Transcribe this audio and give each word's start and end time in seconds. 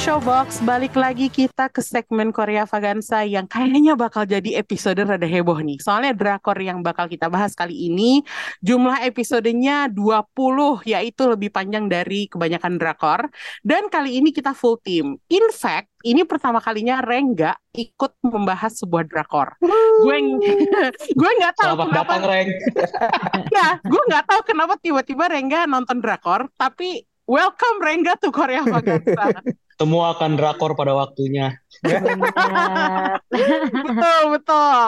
Showbox, 0.00 0.64
balik 0.64 0.96
lagi 0.96 1.28
kita 1.28 1.68
ke 1.68 1.84
segmen 1.84 2.32
Korea 2.32 2.64
Vagansa 2.64 3.20
yang 3.20 3.44
kayaknya 3.44 3.92
bakal 3.92 4.24
jadi 4.24 4.56
episode 4.56 4.96
rada 4.96 5.28
heboh 5.28 5.60
nih. 5.60 5.76
Soalnya 5.76 6.16
drakor 6.16 6.56
yang 6.56 6.80
bakal 6.80 7.04
kita 7.04 7.28
bahas 7.28 7.52
kali 7.52 7.76
ini 7.76 8.24
jumlah 8.64 9.04
episodenya 9.04 9.92
20 9.92 10.88
yaitu 10.88 11.22
lebih 11.28 11.52
panjang 11.52 11.84
dari 11.92 12.32
kebanyakan 12.32 12.80
drakor 12.80 13.28
dan 13.60 13.92
kali 13.92 14.16
ini 14.16 14.32
kita 14.32 14.56
full 14.56 14.80
team. 14.80 15.20
In 15.28 15.52
fact, 15.52 15.92
ini 16.00 16.24
pertama 16.24 16.64
kalinya 16.64 17.04
Rengga 17.04 17.60
ikut 17.76 18.24
membahas 18.24 18.80
sebuah 18.80 19.04
drakor. 19.04 19.60
Gue 19.60 20.16
gue 21.20 21.30
nggak 21.44 21.54
tahu 21.60 21.76
Selamat 21.76 21.88
kenapa 21.92 22.12
datang, 22.16 22.22
Reng. 22.24 22.48
ya, 23.52 23.68
gue 23.92 24.02
nggak 24.08 24.24
tahu 24.24 24.40
kenapa 24.48 24.80
tiba-tiba 24.80 25.28
Rengga 25.28 25.68
nonton 25.68 26.00
drakor, 26.00 26.48
tapi 26.56 27.04
welcome 27.28 27.84
Rengga 27.84 28.16
to 28.16 28.32
Korea 28.32 28.64
Vagansa. 28.64 29.28
Semua 29.80 30.12
akan 30.12 30.36
drakor 30.36 30.76
pada 30.76 30.92
waktunya. 30.92 31.56
Betul 33.80 34.22
betul. 34.34 34.84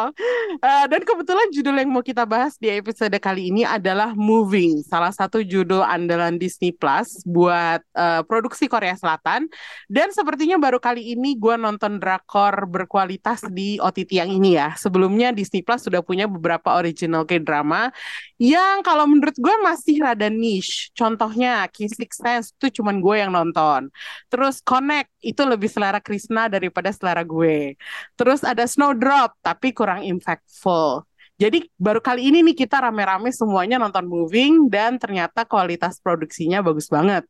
Eh, 0.60 0.86
dan 0.90 1.00
kebetulan 1.06 1.48
judul 1.54 1.74
yang 1.78 1.90
mau 1.94 2.02
kita 2.02 2.26
bahas 2.26 2.58
di 2.58 2.68
episode 2.68 3.14
kali 3.22 3.54
ini 3.54 3.62
adalah 3.62 4.12
Moving 4.12 4.82
salah 4.84 5.14
satu 5.14 5.40
judul 5.40 5.80
andalan 5.80 6.36
Disney 6.36 6.74
Plus 6.74 7.22
buat 7.22 7.80
eh, 7.94 8.22
produksi 8.26 8.66
Korea 8.66 8.98
Selatan. 8.98 9.46
Dan 9.86 10.10
sepertinya 10.10 10.58
baru 10.58 10.82
kali 10.82 11.14
ini 11.14 11.38
gue 11.38 11.54
nonton 11.54 12.02
drakor 12.02 12.66
berkualitas 12.66 13.46
di 13.48 13.78
OTT 13.78 14.18
yang 14.18 14.30
ini 14.34 14.58
ya. 14.58 14.74
Sebelumnya 14.74 15.30
Disney 15.30 15.62
Plus 15.62 15.86
sudah 15.86 16.02
punya 16.02 16.26
beberapa 16.26 16.74
original 16.76 17.22
K-drama 17.22 17.94
yang 18.42 18.82
kalau 18.82 19.06
menurut 19.06 19.38
gue 19.38 19.54
masih 19.62 20.02
rada 20.02 20.26
niche. 20.26 20.90
Contohnya 20.98 21.62
Kiss 21.70 21.94
Six 21.94 22.18
Sense 22.18 22.46
itu 22.58 22.82
cuman 22.82 22.98
gue 22.98 23.22
yang 23.22 23.30
nonton. 23.30 23.86
Terus 24.26 24.58
Connect 24.66 25.12
itu 25.22 25.42
lebih 25.46 25.70
selera 25.70 26.02
Krishna 26.02 26.50
daripada 26.72 26.88
selera 26.96 27.20
gue 27.20 27.76
Terus 28.16 28.40
ada 28.40 28.64
Snowdrop, 28.64 29.36
tapi 29.44 29.76
kurang 29.76 30.00
impactful. 30.08 31.04
Jadi 31.36 31.66
baru 31.74 31.98
kali 31.98 32.30
ini 32.30 32.38
nih 32.46 32.54
kita 32.54 32.78
rame-rame 32.80 33.34
semuanya 33.34 33.74
nonton 33.76 34.06
Moving 34.06 34.70
dan 34.70 34.94
ternyata 34.94 35.42
kualitas 35.42 35.98
produksinya 35.98 36.62
bagus 36.62 36.86
banget. 36.86 37.26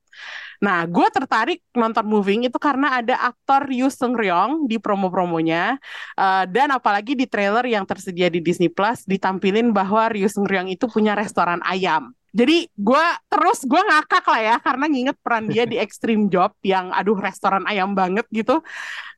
Nah, 0.61 0.85
gue 0.85 1.09
tertarik 1.09 1.65
nonton 1.73 2.05
Moving 2.07 2.45
itu 2.45 2.59
karena 2.61 3.01
ada 3.01 3.17
aktor 3.33 3.73
Yoo 3.73 3.89
Seung 3.89 4.13
Ryong 4.15 4.69
di 4.69 4.77
promo-promonya 4.77 5.81
Eh, 6.13 6.45
dan 6.53 6.69
apalagi 6.77 7.17
di 7.17 7.25
trailer 7.25 7.65
yang 7.65 7.89
tersedia 7.89 8.29
di 8.29 8.39
Disney 8.45 8.69
Plus 8.69 9.03
ditampilin 9.09 9.73
bahwa 9.73 10.13
Yoo 10.13 10.29
Seung 10.29 10.47
Ryong 10.47 10.69
itu 10.71 10.85
punya 10.87 11.17
restoran 11.17 11.59
ayam. 11.65 12.13
Jadi 12.33 12.65
gue 12.73 13.05
terus 13.29 13.61
gue 13.69 13.77
ngakak 13.77 14.25
lah 14.25 14.41
ya 14.41 14.57
karena 14.65 14.85
nginget 14.89 15.17
peran 15.21 15.45
dia 15.53 15.65
di 15.69 15.77
Extreme 15.85 16.33
Job 16.33 16.57
yang 16.65 16.89
aduh 16.89 17.17
restoran 17.21 17.65
ayam 17.69 17.93
banget 17.93 18.25
gitu. 18.33 18.65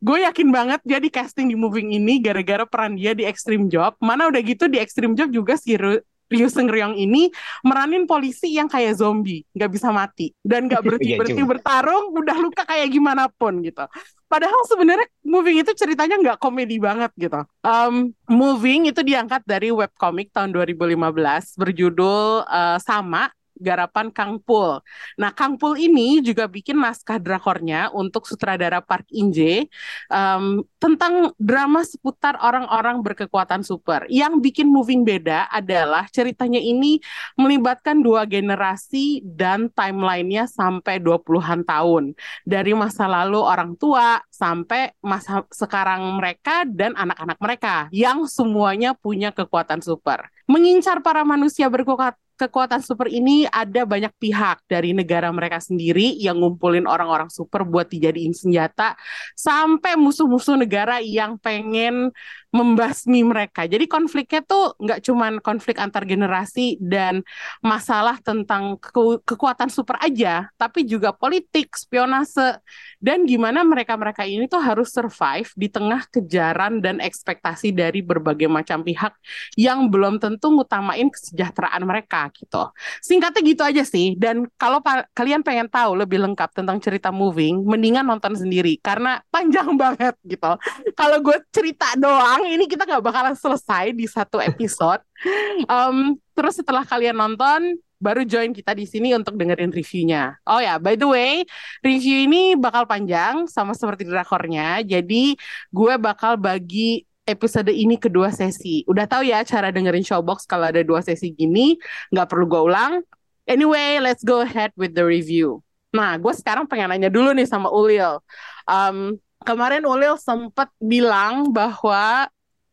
Gue 0.03 0.25
yakin 0.27 0.49
banget 0.51 0.81
dia 0.85 0.99
di 1.03 1.11
casting 1.13 1.47
di 1.53 1.57
moving 1.59 1.95
ini 1.95 2.19
gara-gara 2.23 2.65
peran 2.67 2.99
dia 2.99 3.13
di 3.15 3.25
Extreme 3.27 3.71
Job. 3.73 3.97
Mana 4.03 4.29
udah 4.31 4.43
gitu 4.43 4.67
di 4.73 4.79
Extreme 4.83 5.15
Job 5.19 5.31
juga 5.31 5.55
si 5.59 5.77
Ru- 5.79 6.03
Ryu 6.33 6.49
Seung 6.49 6.69
Ryong 6.69 6.95
ini 6.97 7.29
meranin 7.63 8.09
polisi 8.09 8.57
yang 8.57 8.67
kayak 8.67 8.97
zombie, 8.99 9.45
nggak 9.55 9.71
bisa 9.71 9.89
mati 9.93 10.33
dan 10.41 10.67
nggak 10.69 10.83
berhenti 10.83 11.13
berhenti 11.19 11.41
Iya 11.41 11.47
juga. 11.47 11.53
bertarung, 11.59 12.05
udah 12.17 12.37
luka 12.41 12.63
kayak 12.65 12.89
gimana 12.91 13.29
pun 13.29 13.61
gitu. 13.61 13.85
Padahal 14.25 14.63
sebenarnya 14.67 15.07
moving 15.23 15.63
itu 15.63 15.71
ceritanya 15.79 16.17
nggak 16.19 16.39
komedi 16.43 16.81
banget 16.83 17.13
gitu. 17.15 17.45
Um, 17.63 18.11
moving 18.27 18.91
itu 18.91 19.05
diangkat 19.05 19.47
dari 19.47 19.71
webcomic 19.71 20.33
tahun 20.35 20.51
2015 20.51 21.55
berjudul 21.61 22.43
eh, 22.49 22.79
sama 22.83 23.31
garapan 23.59 24.11
Kang 24.11 24.43
Pul. 24.43 24.83
Nah, 25.19 25.31
Kang 25.31 25.57
Pul 25.57 25.79
ini 25.79 26.21
juga 26.21 26.51
bikin 26.51 26.79
naskah 26.79 27.19
drakornya 27.23 27.91
untuk 27.95 28.27
sutradara 28.27 28.83
Park 28.83 29.09
In-jae 29.15 29.67
em, 30.11 30.63
tentang 30.83 31.33
drama 31.39 31.87
seputar 31.87 32.37
orang-orang 32.43 33.01
berkekuatan 33.01 33.63
super. 33.63 34.05
Yang 34.11 34.41
bikin 34.43 34.69
moving 34.69 35.07
beda 35.07 35.49
adalah 35.49 36.07
ceritanya 36.11 36.59
ini 36.59 36.99
melibatkan 37.39 38.03
dua 38.03 38.27
generasi 38.27 39.23
dan 39.25 39.71
timelinenya 39.73 40.51
sampai 40.51 41.01
20-an 41.01 41.63
tahun. 41.65 42.13
Dari 42.45 42.73
masa 42.77 43.07
lalu 43.07 43.41
orang 43.41 43.79
tua 43.79 44.21
sampai 44.29 44.93
masa 45.01 45.47
sekarang 45.53 46.19
mereka 46.19 46.67
dan 46.67 46.93
anak-anak 46.99 47.39
mereka 47.39 47.75
yang 47.95 48.27
semuanya 48.27 48.93
punya 48.97 49.31
kekuatan 49.31 49.81
super. 49.81 50.29
Mengincar 50.45 51.01
para 51.01 51.25
manusia 51.25 51.71
berkekuatan 51.73 52.24
kekuatan 52.35 52.83
super 52.83 53.07
ini 53.07 53.47
ada 53.47 53.87
banyak 53.87 54.11
pihak 54.19 54.67
dari 54.67 54.91
negara 54.91 55.31
mereka 55.31 55.63
sendiri 55.63 56.15
yang 56.19 56.43
ngumpulin 56.43 56.85
orang-orang 56.85 57.31
super 57.31 57.63
buat 57.63 57.87
dijadiin 57.91 58.35
senjata 58.35 58.99
sampai 59.39 59.95
musuh-musuh 59.95 60.59
negara 60.59 60.99
yang 60.99 61.39
pengen 61.39 62.11
membasmi 62.55 63.27
mereka. 63.27 63.67
Jadi 63.67 63.91
konfliknya 63.91 64.39
tuh 64.47 64.79
nggak 64.79 65.03
cuman 65.03 65.43
konflik 65.43 65.83
antar 65.83 66.07
generasi 66.07 66.79
dan 66.79 67.27
masalah 67.59 68.23
tentang 68.23 68.79
keku- 68.79 69.19
kekuatan 69.27 69.67
super 69.67 69.99
aja, 69.99 70.47
tapi 70.55 70.87
juga 70.87 71.11
politik, 71.11 71.75
spionase, 71.75 72.63
dan 73.03 73.27
gimana 73.27 73.67
mereka-mereka 73.67 74.23
ini 74.23 74.47
tuh 74.47 74.63
harus 74.63 74.95
survive 74.95 75.51
di 75.59 75.67
tengah 75.67 76.07
kejaran 76.07 76.79
dan 76.79 77.03
ekspektasi 77.03 77.75
dari 77.75 78.07
berbagai 78.07 78.47
macam 78.47 78.87
pihak 78.87 79.19
yang 79.59 79.91
belum 79.91 80.23
tentu 80.23 80.55
ngutamain 80.55 81.11
kesejahteraan 81.11 81.83
mereka 81.83 82.31
gitu. 82.35 82.63
Singkatnya 83.01 83.41
gitu 83.47 83.63
aja 83.63 83.83
sih. 83.87 84.19
Dan 84.19 84.51
kalau 84.59 84.83
kalian 85.15 85.41
pengen 85.47 85.71
tahu 85.71 85.95
lebih 85.95 86.21
lengkap 86.21 86.51
tentang 86.53 86.83
cerita 86.83 87.15
Moving, 87.15 87.63
mendingan 87.63 88.05
nonton 88.05 88.35
sendiri 88.35 88.77
karena 88.83 89.23
panjang 89.31 89.73
banget 89.83 90.19
gitu. 90.27 90.53
Kalau 90.99 91.19
gue 91.23 91.37
cerita 91.55 91.95
doang, 91.95 92.45
ini 92.45 92.67
kita 92.67 92.85
nggak 92.85 93.05
bakalan 93.05 93.35
selesai 93.39 93.95
di 93.95 94.05
satu 94.11 94.43
episode. 94.43 95.01
Em, 95.71 96.19
terus 96.37 96.61
setelah 96.61 96.85
kalian 96.85 97.17
nonton, 97.17 97.79
baru 98.05 98.21
join 98.29 98.53
kita 98.53 98.77
di 98.77 98.85
sini 98.85 99.17
untuk 99.17 99.39
dengerin 99.41 99.73
reviewnya. 99.73 100.37
Oh 100.45 100.61
ya, 100.61 100.77
by 100.77 100.99
the 100.99 101.09
way, 101.09 101.33
review 101.81 102.29
ini 102.29 102.53
bakal 102.59 102.85
panjang 102.85 103.49
sama 103.49 103.73
seperti 103.73 104.05
drakornya. 104.05 104.85
Jadi 104.85 105.39
gue 105.73 105.95
bakal 105.97 106.37
bagi 106.37 107.09
episode 107.25 107.73
ini 107.73 107.97
ke 107.97 108.13
dua 108.13 108.31
sesi. 108.31 108.85
Udah 108.85 109.09
tahu 109.09 109.25
ya 109.29 109.41
cara 109.45 109.73
dengerin 109.73 110.05
Showbox 110.05 110.45
kalau 110.45 110.69
ada 110.69 110.85
dua 110.85 111.01
sesi 111.01 111.33
gini, 111.33 111.77
nggak 112.13 112.29
perlu 112.29 112.45
gue 112.49 112.63
ulang. 112.71 113.01
Anyway, 113.45 114.01
let's 114.01 114.25
go 114.25 114.41
ahead 114.41 114.73
with 114.77 114.97
the 114.97 115.05
review. 115.05 115.61
Nah, 115.93 116.17
gue 116.17 116.33
sekarang 116.33 116.65
pengen 116.65 116.91
nanya 116.91 117.13
dulu 117.13 117.31
nih 117.37 117.45
sama 117.45 117.69
Ulil. 117.69 118.19
Um, 118.65 119.21
kemarin 119.45 119.85
Ulil 119.85 120.17
sempat 120.17 120.73
bilang 120.81 121.53
bahwa 121.53 122.27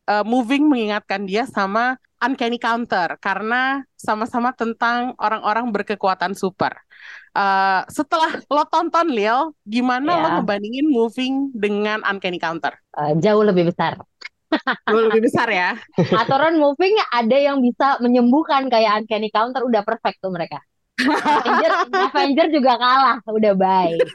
uh, 0.07 0.23
Moving 0.23 0.71
mengingatkan 0.71 1.27
dia 1.27 1.43
sama 1.45 1.99
Uncanny 2.21 2.61
Counter 2.61 3.17
karena 3.17 3.81
sama-sama 3.97 4.53
tentang 4.53 5.17
orang-orang 5.17 5.69
berkekuatan 5.73 6.37
super. 6.37 6.77
Uh, 7.33 7.81
setelah 7.89 8.39
lo 8.45 8.63
tonton 8.69 9.09
Lil, 9.09 9.57
gimana 9.65 10.21
lo 10.21 10.27
Ya. 10.29 10.33
ngebandingin 10.37 10.87
Moving 10.89 11.33
dengan 11.51 12.05
Uncanny 12.05 12.37
Counter? 12.37 12.77
Eh, 12.93 13.17
jauh 13.19 13.41
lebih 13.41 13.73
besar. 13.73 13.97
Jauh 14.87 15.03
lebih 15.07 15.23
besar 15.25 15.47
ya. 15.47 15.79
Aturan 16.15 16.59
moving 16.59 16.95
ada 17.11 17.37
yang 17.37 17.63
bisa 17.63 17.97
menyembuhkan 18.03 18.67
kayak 18.67 19.03
Uncanny 19.03 19.31
Counter 19.31 19.63
udah 19.63 19.81
perfect 19.81 20.19
tuh 20.19 20.31
mereka. 20.31 20.59
Avenger, 21.01 21.71
Avenger 22.13 22.47
juga 22.53 22.77
kalah, 22.77 23.17
udah 23.25 23.53
baik. 23.57 24.05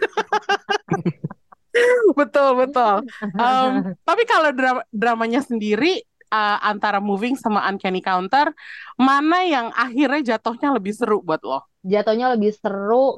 betul 2.15 2.49
betul. 2.57 2.95
Um, 3.37 3.97
tapi 4.07 4.23
kalau 4.29 4.55
dra 4.55 4.85
dramanya 4.95 5.43
sendiri 5.43 6.05
uh, 6.31 6.59
antara 6.63 7.03
Moving 7.03 7.35
sama 7.37 7.65
Uncanny 7.67 8.01
Counter, 8.01 8.53
mana 8.97 9.43
yang 9.45 9.73
akhirnya 9.75 10.37
jatuhnya 10.37 10.73
lebih 10.75 10.95
seru 10.95 11.21
buat 11.23 11.43
lo? 11.43 11.67
Jatuhnya 11.87 12.35
lebih 12.35 12.55
seru, 12.55 13.15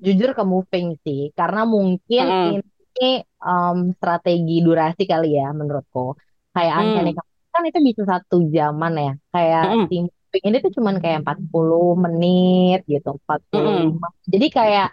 jujur 0.00 0.36
ke 0.36 0.44
Moving 0.44 0.96
sih, 1.04 1.32
karena 1.32 1.64
mungkin 1.64 2.24
Mm-mm. 2.24 2.60
ini 3.00 3.24
um, 3.40 3.92
strategi 3.96 4.60
durasi 4.60 5.04
kali 5.08 5.36
ya 5.36 5.52
menurutku. 5.56 6.16
Kayak 6.50 6.74
Hmm. 6.76 6.94
Counter 7.14 7.28
kan 7.50 7.62
itu 7.66 7.78
bisa 7.82 8.02
satu 8.06 8.36
jaman 8.46 8.92
ya, 8.94 9.12
kayak 9.34 9.64
Mm-mm. 9.66 9.86
si 9.90 9.96
Moving 10.06 10.44
ini 10.46 10.56
tuh 10.62 10.72
cuman 10.78 10.96
kayak 11.02 11.18
40 11.26 11.98
menit 11.98 12.86
gitu, 12.86 13.18
45. 13.26 13.98
Jadi 14.30 14.46
kayak 14.46 14.88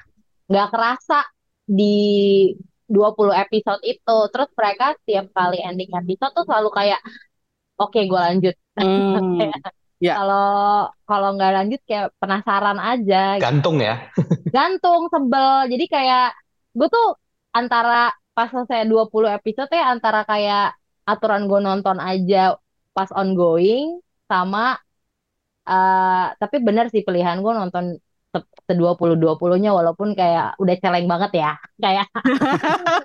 nggak 0.50 0.68
kerasa 0.74 1.22
di 1.70 2.50
20 2.90 3.38
episode 3.38 3.82
itu. 3.86 4.18
Terus 4.34 4.50
mereka 4.58 4.98
tiap 5.06 5.30
kali 5.38 5.62
ending 5.62 5.94
episode 5.94 6.34
tuh 6.34 6.46
selalu 6.50 6.74
kayak, 6.74 7.00
oke 7.78 8.00
gue 8.02 8.22
lanjut. 8.22 8.56
Hmm. 8.78 9.38
Ya. 9.98 10.14
Kalau 10.14 10.94
kalau 11.10 11.34
nggak 11.34 11.54
lanjut 11.58 11.82
kayak 11.90 12.14
penasaran 12.22 12.78
aja, 12.78 13.42
Gantung 13.42 13.82
ya. 13.82 13.98
gantung, 14.54 15.10
sebel. 15.10 15.74
Jadi 15.74 15.90
kayak 15.90 16.38
gue 16.78 16.86
tuh 16.86 17.18
antara 17.50 18.14
pas 18.38 18.46
selesai 18.46 18.86
20 18.86 19.26
episode 19.34 19.74
ya 19.74 19.90
antara 19.90 20.22
kayak 20.22 20.77
aturan 21.12 21.48
gue 21.50 21.60
nonton 21.64 21.98
aja 22.04 22.60
pas 22.96 23.10
ongoing 23.16 24.04
sama 24.30 24.76
eh 25.68 26.26
tapi 26.42 26.56
bener 26.68 26.86
sih 26.94 27.04
pilihan 27.08 27.38
gue 27.44 27.54
nonton 27.60 27.86
se 28.68 28.74
20 28.76 29.16
20-nya 29.16 29.72
walaupun 29.72 30.12
kayak 30.12 30.60
udah 30.60 30.76
celeng 30.84 31.08
banget 31.08 31.32
ya. 31.40 31.52
Kayak 31.84 32.08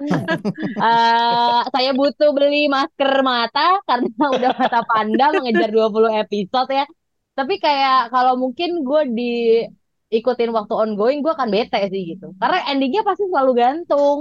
eh 0.86 1.60
saya 1.70 1.90
butuh 1.94 2.30
beli 2.34 2.66
masker 2.66 3.22
mata 3.22 3.78
karena 3.86 4.26
udah 4.32 4.50
mata 4.58 4.80
panda 4.82 5.26
mengejar 5.38 5.70
20 5.70 6.10
episode 6.22 6.70
ya. 6.72 6.84
Tapi 7.32 7.54
kayak 7.62 8.12
kalau 8.12 8.34
mungkin 8.36 8.84
gue 8.84 9.02
diikutin 9.16 10.50
waktu 10.52 10.74
ongoing 10.74 11.22
gue 11.24 11.32
akan 11.32 11.48
bete 11.48 11.80
sih 11.88 12.02
gitu. 12.16 12.34
Karena 12.36 12.58
endingnya 12.68 13.06
pasti 13.06 13.24
selalu 13.30 13.52
gantung. 13.56 14.20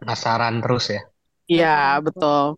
Penasaran 0.00 0.64
terus 0.64 0.84
ya. 0.90 1.02
Iya, 1.50 2.00
betul. 2.00 2.56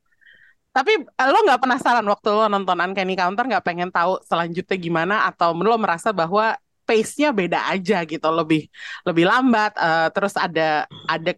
Tapi 0.72 0.92
eh, 1.04 1.28
lo 1.28 1.38
nggak 1.44 1.60
penasaran 1.60 2.06
waktu 2.08 2.28
lo 2.32 2.48
nonton 2.48 2.78
Uncanny 2.80 3.12
Counter 3.12 3.44
nggak 3.44 3.64
pengen 3.64 3.90
tahu 3.92 4.16
selanjutnya 4.24 4.76
gimana 4.80 5.14
atau 5.28 5.52
lo 5.52 5.76
merasa 5.76 6.10
bahwa 6.16 6.56
pace-nya 6.88 7.30
beda 7.30 7.70
aja 7.70 8.02
gitu, 8.08 8.26
lebih 8.32 8.66
lebih 9.06 9.24
lambat, 9.28 9.70
eh, 9.78 10.08
terus 10.16 10.34
ada 10.34 10.88
ada 11.06 11.32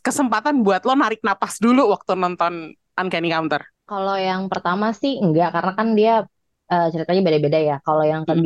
kesempatan 0.00 0.62
buat 0.64 0.82
lo 0.86 0.94
narik 0.94 1.20
napas 1.26 1.58
dulu 1.58 1.90
waktu 1.92 2.12
nonton 2.14 2.72
Uncanny 2.98 3.28
Counter. 3.34 3.62
Kalau 3.88 4.16
yang 4.20 4.42
pertama 4.52 4.86
sih 5.00 5.12
enggak 5.24 5.48
karena 5.54 5.72
kan 5.78 5.88
dia 5.98 6.12
eh, 6.72 6.86
ceritanya 6.92 7.22
beda-beda 7.26 7.58
ya. 7.70 7.76
Kalau 7.86 8.04
yang 8.04 8.22
Hmm. 8.28 8.44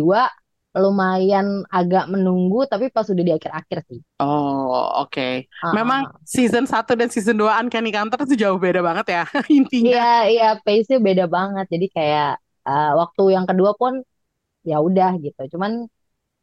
Lumayan 0.72 1.68
agak 1.68 2.08
menunggu 2.08 2.64
tapi 2.64 2.88
pas 2.88 3.04
udah 3.04 3.24
di 3.24 3.32
akhir-akhir 3.36 3.78
sih. 3.92 4.00
Oh, 4.24 5.04
oke. 5.04 5.44
Ah, 5.60 5.72
Memang 5.76 6.02
ah, 6.08 6.16
ah. 6.16 6.24
season 6.24 6.64
1 6.64 6.96
dan 6.96 7.12
season 7.12 7.36
2 7.36 7.52
Uncanny 7.60 7.92
Counter 7.92 8.16
itu 8.24 8.40
jauh 8.40 8.56
beda 8.56 8.80
banget 8.80 9.06
ya 9.12 9.22
intinya. 9.52 9.90
Iya, 9.92 10.12
iya, 10.32 10.46
pace-nya 10.64 10.98
beda 11.02 11.24
banget. 11.28 11.66
Jadi 11.68 11.86
kayak 11.92 12.40
eh, 12.68 12.90
waktu 12.96 13.22
yang 13.36 13.44
kedua 13.44 13.76
pun 13.76 14.00
ya 14.64 14.80
udah 14.80 15.10
gitu. 15.20 15.40
Cuman 15.58 15.84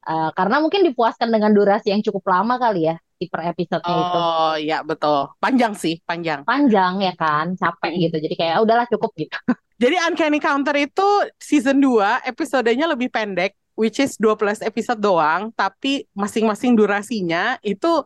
eh, 0.09 0.29
karena 0.37 0.57
mungkin 0.63 0.81
dipuaskan 0.87 1.29
dengan 1.33 1.51
durasi 1.57 1.89
yang 1.93 2.01
cukup 2.05 2.23
lama 2.29 2.55
kali 2.61 2.89
ya 2.89 2.95
di 3.19 3.27
per 3.27 3.41
episode-nya 3.51 3.95
itu. 3.99 4.19
Oh, 4.19 4.53
iya 4.55 4.79
betul. 4.85 5.27
Panjang 5.43 5.73
sih, 5.75 5.99
panjang. 6.07 6.47
Panjang 6.47 7.03
ya 7.03 7.13
kan, 7.19 7.51
capek 7.59 7.91
Mm. 7.95 7.99
gitu. 8.07 8.15
Jadi 8.23 8.35
kayak 8.39 8.53
"Ah, 8.57 8.61
udahlah 8.63 8.87
cukup 8.87 9.11
gitu. 9.19 9.35
Jadi 9.79 9.95
Uncanny 9.95 10.39
Counter 10.43 10.75
itu 10.75 11.07
season 11.39 11.79
2 11.79 12.19
episodenya 12.27 12.83
lebih 12.91 13.07
pendek, 13.11 13.55
which 13.79 14.03
is 14.03 14.19
12 14.19 14.59
episode 14.59 14.99
doang, 14.99 15.55
tapi 15.55 16.03
masing-masing 16.11 16.75
durasinya 16.75 17.55
itu 17.63 18.03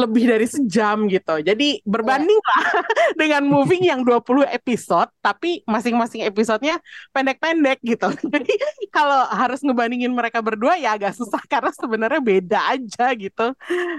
lebih 0.00 0.24
dari 0.24 0.46
sejam 0.48 1.04
gitu. 1.10 1.44
Jadi 1.44 1.84
berbanding 1.84 2.40
lah 2.40 2.64
dengan 3.20 3.44
moving 3.44 3.84
yang 3.84 4.00
20 4.00 4.48
episode, 4.48 5.12
tapi 5.20 5.60
masing-masing 5.68 6.24
episodenya 6.24 6.80
pendek-pendek 7.12 7.84
gitu. 7.84 8.08
Jadi 8.32 8.54
kalau 8.88 9.28
harus 9.28 9.60
ngebandingin 9.60 10.14
mereka 10.14 10.40
berdua 10.40 10.80
ya 10.80 10.96
agak 10.96 11.12
susah 11.12 11.42
karena 11.44 11.68
sebenarnya 11.76 12.20
beda 12.24 12.60
aja 12.72 13.12
gitu. 13.12 13.52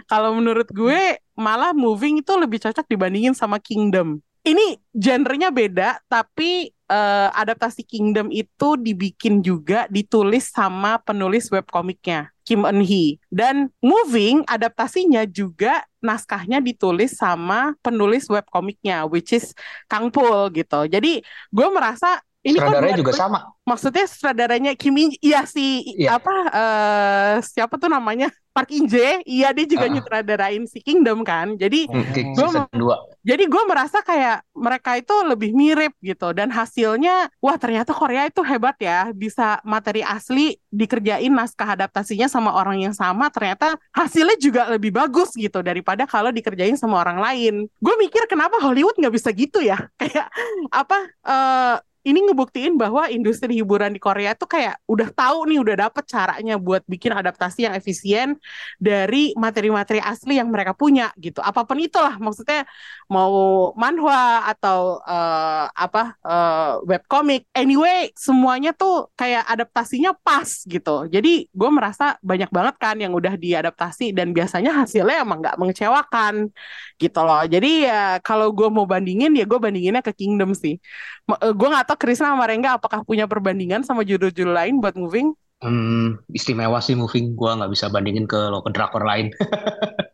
Kalau 0.09 0.33
menurut 0.33 0.65
gue 0.73 1.21
malah 1.37 1.75
moving 1.77 2.25
itu 2.25 2.33
lebih 2.33 2.57
cocok 2.57 2.89
dibandingin 2.89 3.37
sama 3.37 3.61
Kingdom. 3.61 4.23
Ini 4.41 4.73
genrenya 4.89 5.53
beda, 5.53 6.01
tapi 6.09 6.73
eh, 6.73 7.29
adaptasi 7.37 7.85
Kingdom 7.85 8.33
itu 8.33 8.73
dibikin 8.73 9.45
juga 9.45 9.85
ditulis 9.85 10.49
sama 10.49 10.97
penulis 10.97 11.45
webkomiknya 11.53 12.33
Kim 12.41 12.65
Eun 12.65 12.81
Hee. 12.81 13.21
Dan 13.29 13.69
Moving 13.85 14.41
adaptasinya 14.49 15.29
juga 15.29 15.85
naskahnya 16.01 16.57
ditulis 16.57 17.13
sama 17.13 17.77
penulis 17.85 18.25
webkomiknya, 18.25 19.05
which 19.05 19.29
is 19.29 19.53
Kang 19.85 20.09
Pul 20.09 20.49
gitu. 20.57 20.89
Jadi 20.89 21.21
gue 21.53 21.67
merasa 21.69 22.17
ini 22.41 22.57
Sutradaranya 22.57 22.97
juga 22.97 23.13
sama. 23.13 23.39
Maksudnya 23.61 24.05
sutradaranya 24.09 24.71
Kim 24.73 24.97
In, 24.97 25.13
iya 25.21 25.45
si 25.45 25.85
Iya. 25.93 26.17
apa 26.17 26.33
eh 26.51 27.35
siapa 27.45 27.77
tuh 27.77 27.87
namanya 27.87 28.33
Park 28.51 28.73
In 28.75 28.83
Jae, 28.83 29.23
iya 29.23 29.55
dia 29.55 29.63
juga 29.63 29.87
Ah. 29.87 29.91
nyutradarain 29.93 30.65
si 30.67 30.83
Kingdom 30.83 31.23
kan. 31.23 31.55
Jadi 31.55 31.87
Hmm, 31.87 32.35
Gua 32.35 32.67
2. 32.67 32.95
jadi 33.23 33.43
gue 33.47 33.63
merasa 33.63 34.01
kayak 34.01 34.43
mereka 34.51 34.97
itu 34.97 35.13
lebih 35.23 35.53
mirip 35.53 35.93
gitu 36.01 36.33
dan 36.33 36.49
hasilnya 36.49 37.29
wah 37.39 37.55
ternyata 37.55 37.93
Korea 37.93 38.27
itu 38.27 38.41
hebat 38.43 38.75
ya 38.81 39.13
bisa 39.13 39.61
materi 39.63 40.01
asli 40.01 40.57
dikerjain 40.67 41.31
naskah 41.31 41.77
adaptasinya 41.77 42.27
sama 42.27 42.51
orang 42.51 42.81
yang 42.81 42.95
sama 42.97 43.29
ternyata 43.31 43.77
hasilnya 43.93 44.35
juga 44.35 44.67
lebih 44.67 44.91
bagus 44.91 45.31
gitu 45.31 45.61
daripada 45.61 46.03
kalau 46.03 46.33
dikerjain 46.33 46.75
sama 46.75 46.99
orang 46.99 47.21
lain. 47.21 47.53
Gue 47.79 47.95
mikir 48.01 48.25
kenapa 48.27 48.59
Hollywood 48.59 48.97
nggak 48.99 49.13
bisa 49.15 49.29
gitu 49.31 49.61
ya 49.61 49.77
kayak 50.01 50.27
apa 50.73 50.97
eh 51.23 51.77
ini 52.01 52.19
ngebuktiin 52.25 52.81
bahwa 52.81 53.05
industri 53.13 53.61
hiburan 53.61 53.93
di 53.93 54.01
Korea 54.01 54.33
tuh 54.33 54.49
kayak 54.49 54.81
udah 54.89 55.09
tahu 55.13 55.45
nih 55.45 55.61
udah 55.61 55.75
dapet 55.85 56.03
caranya 56.09 56.57
buat 56.57 56.81
bikin 56.89 57.13
adaptasi 57.13 57.69
yang 57.69 57.73
efisien 57.77 58.41
dari 58.81 59.37
materi-materi 59.37 60.01
asli 60.01 60.41
yang 60.41 60.49
mereka 60.49 60.73
punya 60.73 61.13
gitu. 61.21 61.45
Apa 61.45 61.61
pun 61.61 61.77
itulah 61.77 62.17
maksudnya 62.17 62.65
mau 63.05 63.69
manhwa 63.77 64.49
atau 64.49 64.97
eh, 65.05 65.65
apa 65.69 66.17
eh, 66.25 66.73
webcomic. 66.89 67.45
Anyway, 67.53 68.09
semuanya 68.17 68.73
tuh 68.73 69.13
kayak 69.13 69.45
adaptasinya 69.45 70.17
pas 70.25 70.49
gitu. 70.65 71.05
Jadi 71.05 71.53
gue 71.53 71.69
merasa 71.69 72.17
banyak 72.25 72.49
banget 72.49 72.75
kan 72.81 72.95
yang 72.97 73.13
udah 73.13 73.37
diadaptasi 73.37 74.09
dan 74.17 74.33
biasanya 74.33 74.73
hasilnya 74.73 75.21
emang 75.21 75.37
nggak 75.45 75.57
mengecewakan 75.61 76.49
gitu 76.97 77.19
loh. 77.21 77.45
Jadi 77.45 77.85
ya 77.85 78.17
kalau 78.25 78.49
gue 78.49 78.67
mau 78.73 78.89
bandingin 78.89 79.37
ya 79.37 79.45
gue 79.45 79.59
bandinginnya 79.61 80.01
ke 80.01 80.13
Kingdom 80.17 80.57
sih. 80.57 80.81
Gue 81.29 81.67
nggak 81.69 81.90
tahu 81.91 82.07
Krisna 82.07 82.31
sama 82.31 82.47
Rengga 82.47 82.79
apakah 82.79 83.03
punya 83.03 83.27
perbandingan 83.27 83.83
sama 83.83 84.07
judul-judul 84.07 84.55
lain 84.55 84.79
buat 84.79 84.95
moving? 84.95 85.35
Hmm, 85.61 86.17
istimewa 86.33 86.81
sih 86.81 86.95
moving. 86.97 87.35
Gua 87.37 87.53
nggak 87.59 87.69
bisa 87.69 87.91
bandingin 87.91 88.25
ke 88.25 88.39
lo 88.49 88.63
ke 88.63 88.71
drakor 88.71 89.03
lain. 89.03 89.29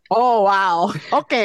Oh 0.08 0.48
wow, 0.48 0.88
oke. 1.12 1.44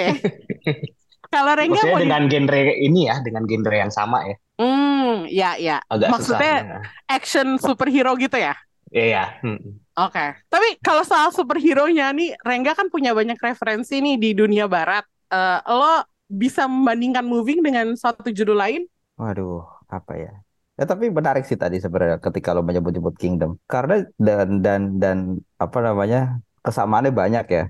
Kalau 1.33 1.51
Rengga 1.51 1.83
Maksudnya 1.83 1.91
mau 1.91 1.99
di- 1.99 2.03
dengan 2.07 2.23
genre 2.31 2.61
ini 2.79 3.01
ya, 3.11 3.19
dengan 3.19 3.43
genre 3.43 3.75
yang 3.75 3.91
sama 3.91 4.23
ya. 4.23 4.35
Hmm, 4.55 5.27
ya 5.27 5.49
ya. 5.59 5.77
Agak 5.91 6.15
Maksudnya 6.15 6.55
susah. 6.63 6.79
action 7.11 7.47
superhero 7.59 8.15
gitu 8.15 8.39
ya? 8.39 8.55
Iya, 8.87 9.03
ya. 9.03 9.25
Hmm. 9.43 9.83
Oke. 9.99 10.25
Tapi 10.47 10.79
kalau 10.79 11.03
soal 11.03 11.33
superhero-nya 11.35 12.13
nih, 12.15 12.39
Rengga 12.39 12.71
kan 12.71 12.87
punya 12.87 13.11
banyak 13.11 13.35
referensi 13.35 13.99
nih 13.99 14.15
di 14.15 14.31
dunia 14.31 14.69
barat. 14.71 15.03
Eh, 15.27 15.59
lo 15.67 16.07
bisa 16.31 16.63
membandingkan 16.69 17.25
moving 17.27 17.59
dengan 17.65 17.99
suatu 17.99 18.31
judul 18.31 18.55
lain? 18.55 18.81
Waduh, 19.19 19.65
apa 19.99 20.13
ya? 20.17 20.33
Ya 20.73 20.89
tapi 20.89 21.13
menarik 21.13 21.45
sih 21.45 21.53
tadi 21.53 21.77
sebenarnya 21.77 22.17
ketika 22.17 22.49
lo 22.57 22.65
menyebut-nyebut 22.65 23.13
Kingdom. 23.13 23.61
Karena 23.69 24.01
dan 24.17 24.65
dan 24.65 24.81
dan 24.97 25.17
apa 25.61 25.77
namanya 25.85 26.41
kesamaannya 26.65 27.13
banyak 27.13 27.45
ya. 27.45 27.63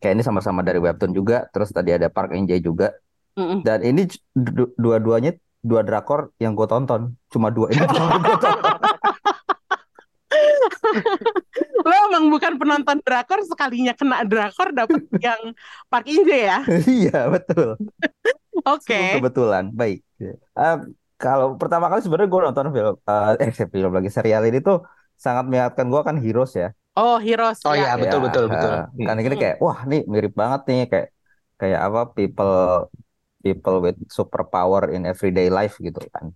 Kayak 0.00 0.14
ini 0.16 0.22
sama-sama 0.24 0.64
dari 0.64 0.80
webtoon 0.80 1.12
juga. 1.12 1.44
Terus 1.52 1.68
tadi 1.76 1.92
ada 1.92 2.08
Park 2.08 2.32
In 2.32 2.48
Jae 2.48 2.64
juga. 2.64 2.96
Mm-mm. 3.36 3.60
Dan 3.62 3.84
ini 3.84 4.08
dua-duanya 4.80 5.36
dua 5.60 5.84
drakor 5.84 6.32
yang 6.40 6.56
gue 6.56 6.64
tonton. 6.64 7.12
Cuma 7.28 7.52
dua 7.52 7.68
ini. 7.68 7.84
Lo 11.80 11.94
emang 12.10 12.28
bukan 12.28 12.60
penonton 12.60 12.98
drakor, 13.04 13.40
sekalinya 13.46 13.92
kena 13.96 14.24
drakor 14.24 14.72
dapet 14.72 15.04
yang 15.26 15.52
Park 15.88 16.06
In 16.08 16.24
Jae 16.24 16.48
ya? 16.48 16.58
Iya 16.84 17.28
betul. 17.32 17.76
Oke. 18.76 19.20
Kebetulan. 19.20 19.72
Baik. 19.72 20.04
Eh, 20.20 20.78
kalau 21.22 21.46
pertama 21.60 21.86
kali 21.90 22.00
sebenarnya 22.04 22.30
gue 22.34 22.42
nonton 22.46 22.66
film 22.76 22.94
eh 23.10 23.30
eh 23.44 23.50
film 23.74 23.90
lagi 23.96 24.10
serial 24.16 24.42
ini 24.48 24.58
tuh 24.68 24.76
sangat 25.24 25.42
mengingatkan 25.48 25.86
gue 25.92 26.00
kan 26.08 26.16
Heroes 26.24 26.52
ya. 26.62 26.66
Oh, 26.96 27.18
Heroes 27.18 27.64
Oh 27.66 27.74
ya. 27.74 27.80
iya, 27.80 27.90
betul 28.02 28.18
Ya, 28.18 28.24
betul 28.26 28.44
betul. 28.52 28.72
eh, 28.72 29.04
kan 29.06 29.16
ini 29.24 29.36
kayak 29.42 29.56
wah 29.64 29.78
nih 29.90 30.00
mirip 30.12 30.32
banget 30.42 30.60
nih 30.68 30.78
kayak 30.92 31.06
kayak 31.60 31.80
apa 31.86 32.00
people 32.16 32.52
people 33.44 33.76
with 33.84 33.96
superpower 34.16 34.82
in 34.96 35.02
everyday 35.12 35.46
life 35.58 35.74
gitu 35.86 36.00
kan. 36.14 36.26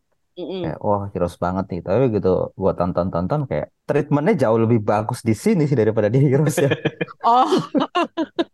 Kayak 0.60 0.78
wah 0.86 1.02
heroes 1.12 1.36
banget 1.44 1.64
nih. 1.72 1.80
Tapi 1.86 2.04
gitu 2.16 2.28
gua 2.60 2.72
tonton-tonton 2.78 3.40
kayak 3.50 3.66
treatmentnya 3.88 4.34
jauh 4.42 4.58
lebih 4.64 4.80
bagus 4.90 5.20
di 5.28 5.34
sini 5.44 5.62
sih 5.70 5.76
daripada 5.82 6.08
di 6.14 6.18
Heroes 6.26 6.56
ya. 6.66 6.70
Oh, 7.24 7.70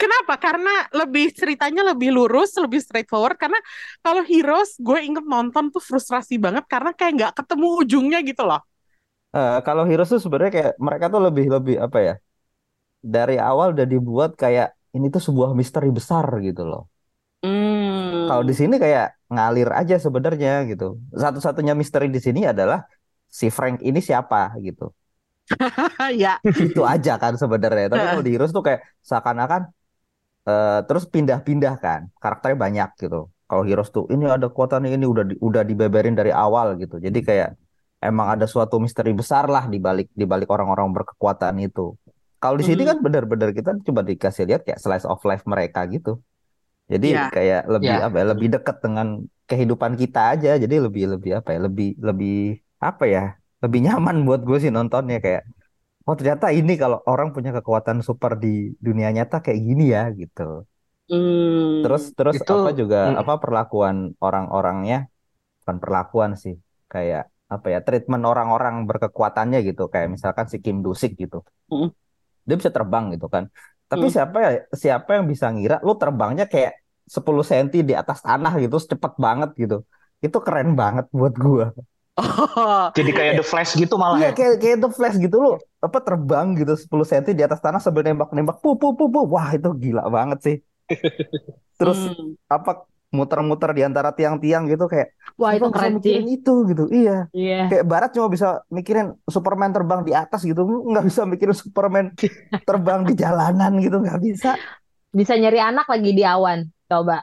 kenapa? 0.00 0.34
Karena 0.40 0.70
lebih 0.92 1.32
ceritanya 1.36 1.82
lebih 1.94 2.10
lurus, 2.16 2.54
lebih 2.60 2.80
straightforward. 2.84 3.36
Karena 3.40 3.58
kalau 4.04 4.22
Heroes, 4.26 4.76
gue 4.80 4.98
inget 5.04 5.24
nonton 5.26 5.70
tuh 5.74 5.82
frustrasi 5.82 6.36
banget 6.40 6.64
karena 6.68 6.90
kayak 6.96 7.12
nggak 7.18 7.32
ketemu 7.42 7.66
ujungnya 7.82 8.18
gitu 8.26 8.42
loh. 8.48 8.60
Eh, 9.36 9.52
kalau 9.66 9.82
Heroes 9.88 10.10
tuh 10.12 10.20
sebenarnya 10.24 10.52
kayak 10.56 10.72
mereka 10.86 11.06
tuh 11.12 11.20
lebih 11.26 11.44
lebih 11.54 11.74
apa 11.86 11.98
ya? 12.06 12.12
Dari 13.14 13.34
awal 13.48 13.66
udah 13.74 13.86
dibuat 13.94 14.30
kayak 14.42 14.66
ini 14.96 15.06
tuh 15.14 15.22
sebuah 15.26 15.50
misteri 15.60 15.88
besar 15.98 16.26
gitu 16.46 16.62
loh. 16.70 16.82
Kalau 18.26 18.42
di 18.48 18.54
Hmm, 18.54 18.60
sini 18.60 18.74
kayak 18.84 19.04
ngalir 19.32 19.68
aja 19.80 19.94
sebenarnya 20.04 20.50
gitu. 20.70 20.84
Satu-satunya 21.22 21.74
misteri 21.80 22.06
di 22.14 22.20
sini 22.26 22.40
adalah 22.52 22.78
si 23.38 23.46
Frank 23.56 23.76
ini 23.88 23.98
siapa 24.08 24.54
gitu. 24.66 24.82
ya. 26.18 26.40
Itu 26.66 26.80
aja 26.92 27.10
kan 27.22 27.32
sebenarnya. 27.42 27.86
Tapi 27.92 28.04
kalau 28.10 28.22
di 28.26 28.30
Heroes 28.34 28.52
tuh 28.56 28.64
kayak 28.66 28.80
seakan-akan 29.08 29.60
eh, 30.50 30.78
terus 30.88 31.04
pindah-pindah 31.14 31.74
kan. 31.84 32.00
Karakternya 32.22 32.58
banyak 32.66 32.88
gitu. 33.02 33.18
Kalau 33.48 33.62
Heroes 33.68 33.90
tuh 33.96 34.04
ini 34.14 34.24
ada 34.36 34.46
kekuatan 34.52 34.82
ini 34.88 35.06
udah 35.14 35.24
di- 35.30 35.40
udah 35.48 35.62
dibeberin 35.70 36.14
dari 36.20 36.32
awal 36.44 36.66
gitu. 36.82 36.96
Jadi 37.06 37.18
kayak 37.28 37.48
emang 38.08 38.28
ada 38.34 38.46
suatu 38.52 38.76
misteri 38.84 39.12
besar 39.20 39.44
lah 39.54 39.64
di 39.72 39.78
balik 39.86 40.06
di 40.20 40.24
balik 40.32 40.48
orang-orang 40.54 40.88
berkekuatan 40.96 41.54
itu. 41.66 41.82
Kalau 42.42 42.56
di 42.60 42.66
sini 42.70 42.82
Hmm, 42.82 42.90
kan 42.90 42.98
benar-benar 43.06 43.50
kita 43.58 43.70
coba 43.86 44.02
dikasih 44.10 44.44
lihat 44.48 44.62
kayak 44.66 44.80
slice 44.84 45.06
of 45.12 45.20
life 45.30 45.44
mereka 45.52 45.80
gitu. 45.94 46.10
Jadi 46.92 47.06
ya. 47.06 47.30
kayak 47.34 47.60
lebih 47.74 47.94
Ya, 47.94 48.06
apa 48.06 48.16
ya, 48.20 48.24
lebih 48.32 48.48
dekat 48.54 48.76
dengan 48.84 49.06
kehidupan 49.48 49.92
kita 50.02 50.20
aja. 50.36 50.50
Jadi 50.62 50.74
lebih 50.86 51.04
lebih 51.14 51.30
apa 51.40 51.48
ya, 51.56 51.60
lebih 51.66 51.86
lebih 52.08 52.32
apa 52.88 53.04
ya, 53.14 53.20
lebih 53.62 53.80
nyaman 53.86 54.16
buat 54.26 54.40
gue 54.42 54.58
sih 54.58 54.70
nontonnya 54.74 55.22
kayak 55.22 55.42
oh 56.06 56.14
ternyata 56.18 56.50
ini 56.50 56.74
kalau 56.74 56.98
orang 57.06 57.30
punya 57.30 57.50
kekuatan 57.54 58.02
super 58.02 58.34
di 58.34 58.74
dunia 58.82 59.08
nyata 59.14 59.38
kayak 59.44 59.60
gini 59.62 59.84
ya 59.94 60.10
gitu. 60.10 60.66
Terus 61.82 62.02
Hmm, 62.08 62.16
terus 62.16 62.34
itu 62.40 62.52
apa 62.54 62.70
juga 62.72 62.98
mm, 63.12 63.16
apa 63.22 63.34
perlakuan 63.42 63.96
orang-orangnya? 64.22 65.10
Bukan 65.62 65.76
perlakuan 65.82 66.30
sih 66.38 66.56
kayak 66.88 67.28
apa 67.52 67.66
ya 67.68 67.78
treatment 67.84 68.24
orang-orang 68.24 68.88
berkekuatannya 68.88 69.58
gitu. 69.68 69.86
Kayak 69.92 70.08
misalkan 70.14 70.46
si 70.50 70.56
Kim 70.64 70.80
Dusik 70.80 71.14
gitu. 71.20 71.44
Hmm, 71.68 71.92
dia 72.46 72.56
bisa 72.58 72.72
terbang 72.72 73.12
gitu 73.14 73.26
kan. 73.28 73.46
Tapi 73.86 74.06
hmm. 74.08 74.14
siapa 74.14 74.36
ya 74.40 74.50
siapa 74.72 75.10
yang 75.20 75.26
bisa 75.28 75.46
ngira 75.52 75.76
lu 75.86 75.92
terbangnya 76.00 76.48
kayak 76.48 76.80
10 77.04 77.44
cm 77.44 77.84
di 77.84 77.94
atas 77.94 78.24
tanah 78.24 78.52
gitu 78.62 78.76
cepet 78.80 79.12
banget 79.20 79.50
gitu. 79.58 79.76
Itu 80.24 80.38
keren 80.40 80.72
banget 80.78 81.06
buat 81.12 81.34
gua 81.36 81.76
Oh, 82.12 82.92
jadi 82.98 83.10
kayak 83.10 83.32
The 83.40 83.44
Flash 83.46 83.72
gitu 83.72 83.96
malah 83.96 84.20
iya 84.20 84.28
ya. 84.28 84.36
kayak 84.36 84.54
kayak 84.60 84.78
The 84.84 84.90
Flash 84.92 85.16
gitu 85.16 85.36
lu 85.40 85.52
apa 85.80 85.98
terbang 86.04 86.52
gitu 86.60 86.76
10 86.76 87.08
cm 87.08 87.24
di 87.32 87.44
atas 87.44 87.60
tanah 87.64 87.80
sambil 87.80 88.04
nembak-nembak 88.04 88.60
pu 88.60 88.76
pu 88.76 88.92
pu 88.92 89.08
pu 89.08 89.20
wah 89.24 89.48
itu 89.50 89.72
gila 89.72 90.04
banget 90.12 90.38
sih 90.44 90.56
terus 91.80 92.12
hmm. 92.12 92.36
apa 92.52 92.84
muter-muter 93.12 93.76
di 93.76 93.84
antara 93.84 94.08
tiang-tiang 94.12 94.64
gitu 94.68 94.88
kayak 94.88 95.12
Wah, 95.36 95.52
itu 95.52 95.68
keren 95.68 96.00
sih. 96.00 96.16
mikirin 96.16 96.26
itu 96.32 96.54
gitu 96.68 96.84
iya 96.88 97.28
Iya. 97.32 97.68
kayak 97.68 97.84
Barat 97.84 98.10
cuma 98.16 98.28
bisa 98.28 98.64
mikirin 98.68 99.12
Superman 99.28 99.72
terbang 99.72 100.00
di 100.00 100.12
atas 100.16 100.44
gitu 100.44 100.64
nggak 100.64 101.04
bisa 101.08 101.24
mikirin 101.24 101.56
Superman 101.56 102.06
terbang 102.68 103.04
di 103.04 103.12
jalanan 103.16 103.72
gitu 103.80 104.00
nggak 104.00 104.20
bisa 104.20 104.56
Bisa 105.12 105.36
nyari 105.36 105.60
anak 105.60 105.84
lagi 105.92 106.16
di 106.16 106.24
awan. 106.24 106.64
Coba. 106.88 107.20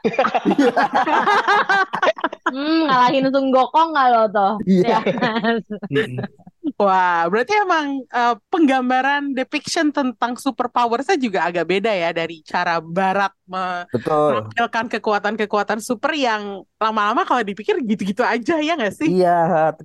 Hmm, 2.50 2.90
ngalahin 2.90 3.26
Sung 3.32 3.48
Gokong 3.54 3.88
nggak 3.94 4.06
lo 4.12 4.20
tuh? 4.34 4.52
iya 4.66 4.90
Ya 4.90 4.98
kan? 5.20 5.54
Wah, 6.80 7.28
berarti 7.28 7.52
emang 7.60 7.86
eh, 8.08 8.34
penggambaran 8.52 9.32
depiction 9.36 9.92
tentang 9.92 10.32
superpowersnya 10.36 11.16
juga 11.20 11.40
agak 11.48 11.64
beda 11.68 11.92
ya 11.92 12.08
dari 12.12 12.40
cara 12.44 12.80
Barat 12.80 13.32
menampilkan 13.48 14.86
kekuatan-kekuatan 14.88 15.80
super 15.84 16.12
yang 16.16 16.64
lama-lama 16.80 17.22
kalau 17.28 17.42
dipikir 17.44 17.80
gitu-gitu 17.84 18.24
aja 18.24 18.60
ya 18.60 18.72
nggak 18.76 18.94
sih? 18.96 19.10
iya 19.12 19.28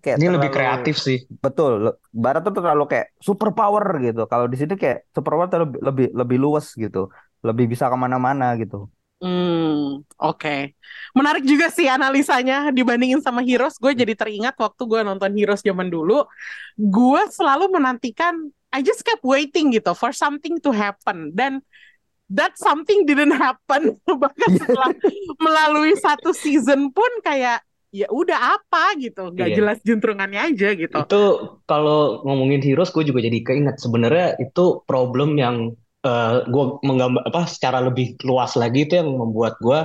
kayak 0.04 0.20
Ini 0.20 0.28
lebih 0.36 0.50
terlalu 0.50 0.56
kreatif 0.56 0.96
sih. 1.08 1.18
betul 1.44 1.72
Barat 2.24 2.42
tuh 2.48 2.54
terlalu 2.58 2.84
kayak 2.92 3.08
super 3.28 3.50
power 3.58 3.84
gitu 4.06 4.22
kalau 4.32 4.46
di 4.52 4.56
sini 4.60 4.74
kayak 4.82 4.98
super 5.16 5.32
power 5.36 5.48
tuh 5.52 5.60
lebih 5.64 5.80
lebih 5.88 6.06
lebih 6.20 6.38
luas 6.44 6.66
gitu 6.84 7.00
lebih 7.48 7.66
bisa 7.72 7.86
ke 7.92 7.98
mana-mana 8.04 8.46
gitu 8.62 8.76
Hmm, 9.26 10.06
oke. 10.22 10.78
Menarik 11.18 11.42
juga 11.50 11.74
sih 11.74 11.90
analisanya 11.90 12.70
dibandingin 12.70 13.26
sama 13.26 13.42
Heroes. 13.42 13.82
Gue 13.82 13.98
jadi 13.98 14.14
teringat 14.14 14.54
waktu 14.54 14.86
gue 14.86 15.02
nonton 15.02 15.34
Heroes 15.34 15.66
zaman 15.66 15.90
dulu, 15.90 16.30
gue 16.78 17.22
selalu 17.34 17.74
menantikan, 17.74 18.38
I 18.70 18.86
just 18.86 19.02
kept 19.02 19.26
waiting 19.26 19.74
gitu 19.74 19.98
for 19.98 20.14
something 20.14 20.62
to 20.62 20.70
happen. 20.70 21.34
Dan 21.34 21.66
that 22.30 22.54
something 22.62 23.02
didn't 23.10 23.34
happen. 23.34 23.98
Bahkan 24.06 24.50
setelah 24.62 24.94
melalui 25.46 25.98
satu 25.98 26.30
season 26.30 26.94
pun 26.94 27.10
kayak 27.26 27.66
ya 27.90 28.06
udah 28.12 28.62
apa 28.62 28.94
gitu, 29.00 29.32
nggak 29.34 29.50
Iya. 29.50 29.58
jelas 29.58 29.78
juntrungannya 29.82 30.54
aja 30.54 30.70
gitu. 30.76 30.98
Itu 31.02 31.24
kalau 31.66 32.22
ngomongin 32.28 32.62
Heroes, 32.62 32.92
gue 32.92 33.08
juga 33.08 33.24
jadi 33.26 33.42
keinget 33.42 33.80
sebenarnya 33.82 34.38
itu 34.38 34.84
problem 34.86 35.34
yang 35.40 35.74
eh, 36.06 36.34
gue 36.46 36.66
menggambar 36.86 37.26
apa 37.26 37.50
secara 37.50 37.82
lebih 37.82 38.16
luas 38.24 38.54
lagi 38.56 38.86
itu 38.86 39.02
yang 39.02 39.10
membuat 39.18 39.58
gue 39.60 39.80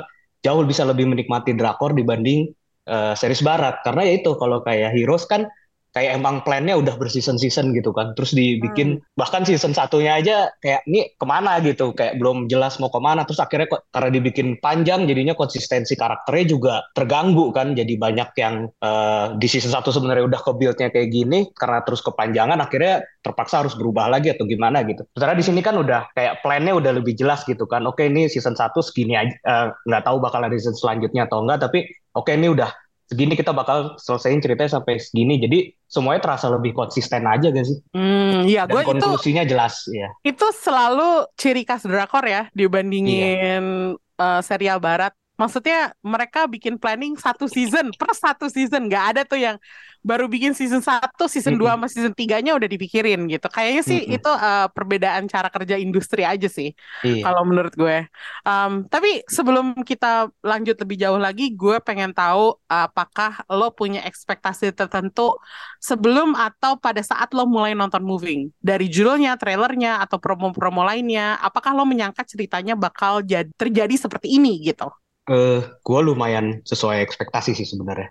jauh 0.44 0.62
bisa 0.64 0.84
lebih 0.84 1.08
menikmati 1.08 1.56
drakor 1.56 1.96
dibanding 1.96 2.52
eh, 2.86 3.14
series 3.16 3.40
barat. 3.40 3.80
Karena 3.82 4.04
ya 4.04 4.12
itu 4.20 4.36
kalau 4.36 4.60
kayak 4.60 4.92
Heroes 4.92 5.24
kan 5.24 5.48
kayak 5.90 6.22
emang 6.22 6.42
plannya 6.46 6.78
udah 6.78 6.94
berseason-season 6.96 7.74
gitu 7.74 7.90
kan. 7.90 8.14
Terus 8.14 8.34
dibikin 8.34 9.02
bahkan 9.18 9.42
season 9.42 9.74
satunya 9.74 10.18
aja 10.18 10.50
kayak 10.62 10.86
ini 10.86 11.14
ke 11.14 11.26
mana? 11.26 11.58
gitu. 11.60 11.92
Kayak 11.92 12.16
belum 12.22 12.46
jelas 12.46 12.78
mau 12.78 12.88
ke 12.88 13.00
mana. 13.02 13.26
Terus 13.26 13.42
akhirnya 13.42 13.66
kok 13.68 13.90
karena 13.90 14.10
dibikin 14.14 14.56
panjang 14.62 15.04
jadinya 15.04 15.34
konsistensi 15.34 15.98
karakternya 15.98 16.44
juga 16.46 16.74
terganggu 16.94 17.50
kan. 17.50 17.74
Jadi 17.74 17.98
banyak 17.98 18.30
yang 18.38 18.54
eh, 18.70 19.26
di 19.36 19.46
season 19.50 19.74
satu 19.74 19.90
sebenarnya 19.90 20.24
udah 20.30 20.40
ke 20.40 20.52
build-nya 20.54 20.88
kayak 20.94 21.10
gini 21.10 21.50
karena 21.52 21.82
terus 21.82 22.00
kepanjangan 22.06 22.58
akhirnya 22.62 23.02
terpaksa 23.20 23.60
harus 23.66 23.74
berubah 23.76 24.08
lagi 24.08 24.32
atau 24.32 24.46
gimana 24.46 24.86
gitu. 24.86 25.04
Sementara 25.12 25.36
di 25.36 25.44
sini 25.44 25.60
kan 25.60 25.76
udah 25.76 26.14
kayak 26.14 26.40
plannya 26.40 26.72
udah 26.72 26.92
lebih 27.02 27.18
jelas 27.18 27.42
gitu 27.44 27.66
kan. 27.66 27.84
Oke 27.84 28.06
ini 28.08 28.30
season 28.30 28.54
1 28.54 28.78
segini 28.80 29.18
aja 29.18 29.34
eh, 29.34 29.66
nggak 29.74 30.02
tahu 30.06 30.16
bakal 30.22 30.40
ada 30.40 30.54
season 30.54 30.76
selanjutnya 30.78 31.26
atau 31.26 31.42
enggak 31.44 31.66
tapi 31.68 31.86
oke 32.14 32.30
ini 32.30 32.48
udah 32.50 32.70
segini 33.10 33.34
kita 33.34 33.50
bakal 33.50 33.98
selesaiin 33.98 34.38
ceritanya 34.38 34.78
sampai 34.78 35.02
segini. 35.02 35.42
Jadi 35.42 35.74
semuanya 35.90 36.22
terasa 36.22 36.46
lebih 36.46 36.70
konsisten 36.70 37.26
aja 37.26 37.50
gak 37.50 37.66
sih? 37.66 37.82
Hmm, 37.90 38.46
iya, 38.46 38.70
Dan 38.70 38.78
gue 38.78 38.82
itu 38.86 38.90
konklusinya 39.02 39.42
jelas 39.42 39.82
ya. 39.90 40.14
itu 40.22 40.46
selalu 40.54 41.26
ciri 41.34 41.66
khas 41.66 41.82
drakor 41.82 42.22
ya 42.22 42.46
Iya. 42.46 42.54
dibandingin 42.54 43.64
eh, 43.98 44.40
serial 44.46 44.78
barat. 44.78 45.10
Maksudnya 45.40 45.96
mereka 46.04 46.44
bikin 46.44 46.76
planning 46.76 47.16
satu 47.16 47.48
season 47.48 47.96
per 47.96 48.12
satu 48.12 48.46
season 48.52 48.84
nggak 48.92 49.04
ada 49.16 49.22
tuh 49.24 49.40
yang 49.40 49.56
baru 50.00 50.28
bikin 50.32 50.52
season 50.56 50.80
1, 50.80 51.28
season 51.28 51.56
2 51.60 51.76
Mm-mm. 51.76 51.76
sama 51.76 51.86
season 51.92 52.12
3-nya 52.16 52.52
udah 52.56 52.68
dipikirin 52.68 53.20
gitu. 53.28 53.46
Kayaknya 53.52 53.82
sih 53.84 54.00
Mm-mm. 54.04 54.16
itu 54.16 54.30
eh, 54.32 54.66
perbedaan 54.76 55.24
cara 55.28 55.48
kerja 55.52 55.76
industri 55.76 56.22
aja 56.24 56.48
sih 56.48 56.72
Iya. 57.04 57.24
kalau 57.24 57.42
menurut 57.48 57.72
gue. 57.76 58.08
Um, 58.44 58.84
tapi 58.88 59.24
sebelum 59.28 59.76
kita 59.84 60.28
lanjut 60.40 60.76
lebih 60.80 60.96
jauh 61.00 61.20
lagi, 61.20 61.52
gue 61.52 61.76
pengen 61.84 62.12
tahu 62.16 62.56
apakah 62.68 63.44
lo 63.52 63.72
punya 63.76 64.00
ekspektasi 64.08 64.72
tertentu 64.72 65.36
sebelum 65.80 66.32
atau 66.36 66.76
pada 66.80 67.00
saat 67.04 67.32
lo 67.36 67.44
mulai 67.48 67.72
nonton 67.76 68.00
Moving. 68.04 68.50
Dari 68.60 68.88
judulnya, 68.88 69.36
trailernya, 69.36 70.00
atau 70.04 70.16
promo-promo 70.16 70.80
lainnya, 70.82 71.36
apakah 71.40 71.76
lo 71.76 71.84
menyangka 71.84 72.24
ceritanya 72.24 72.74
bakal 72.74 73.20
jad- 73.24 73.52
terjadi 73.60 73.94
seperti 74.00 74.32
ini 74.40 74.60
gitu? 74.64 74.88
Eh, 75.28 75.60
gue 75.62 76.00
lumayan 76.02 76.64
sesuai 76.64 77.04
ekspektasi 77.04 77.52
sih 77.54 77.68
sebenarnya. 77.68 78.10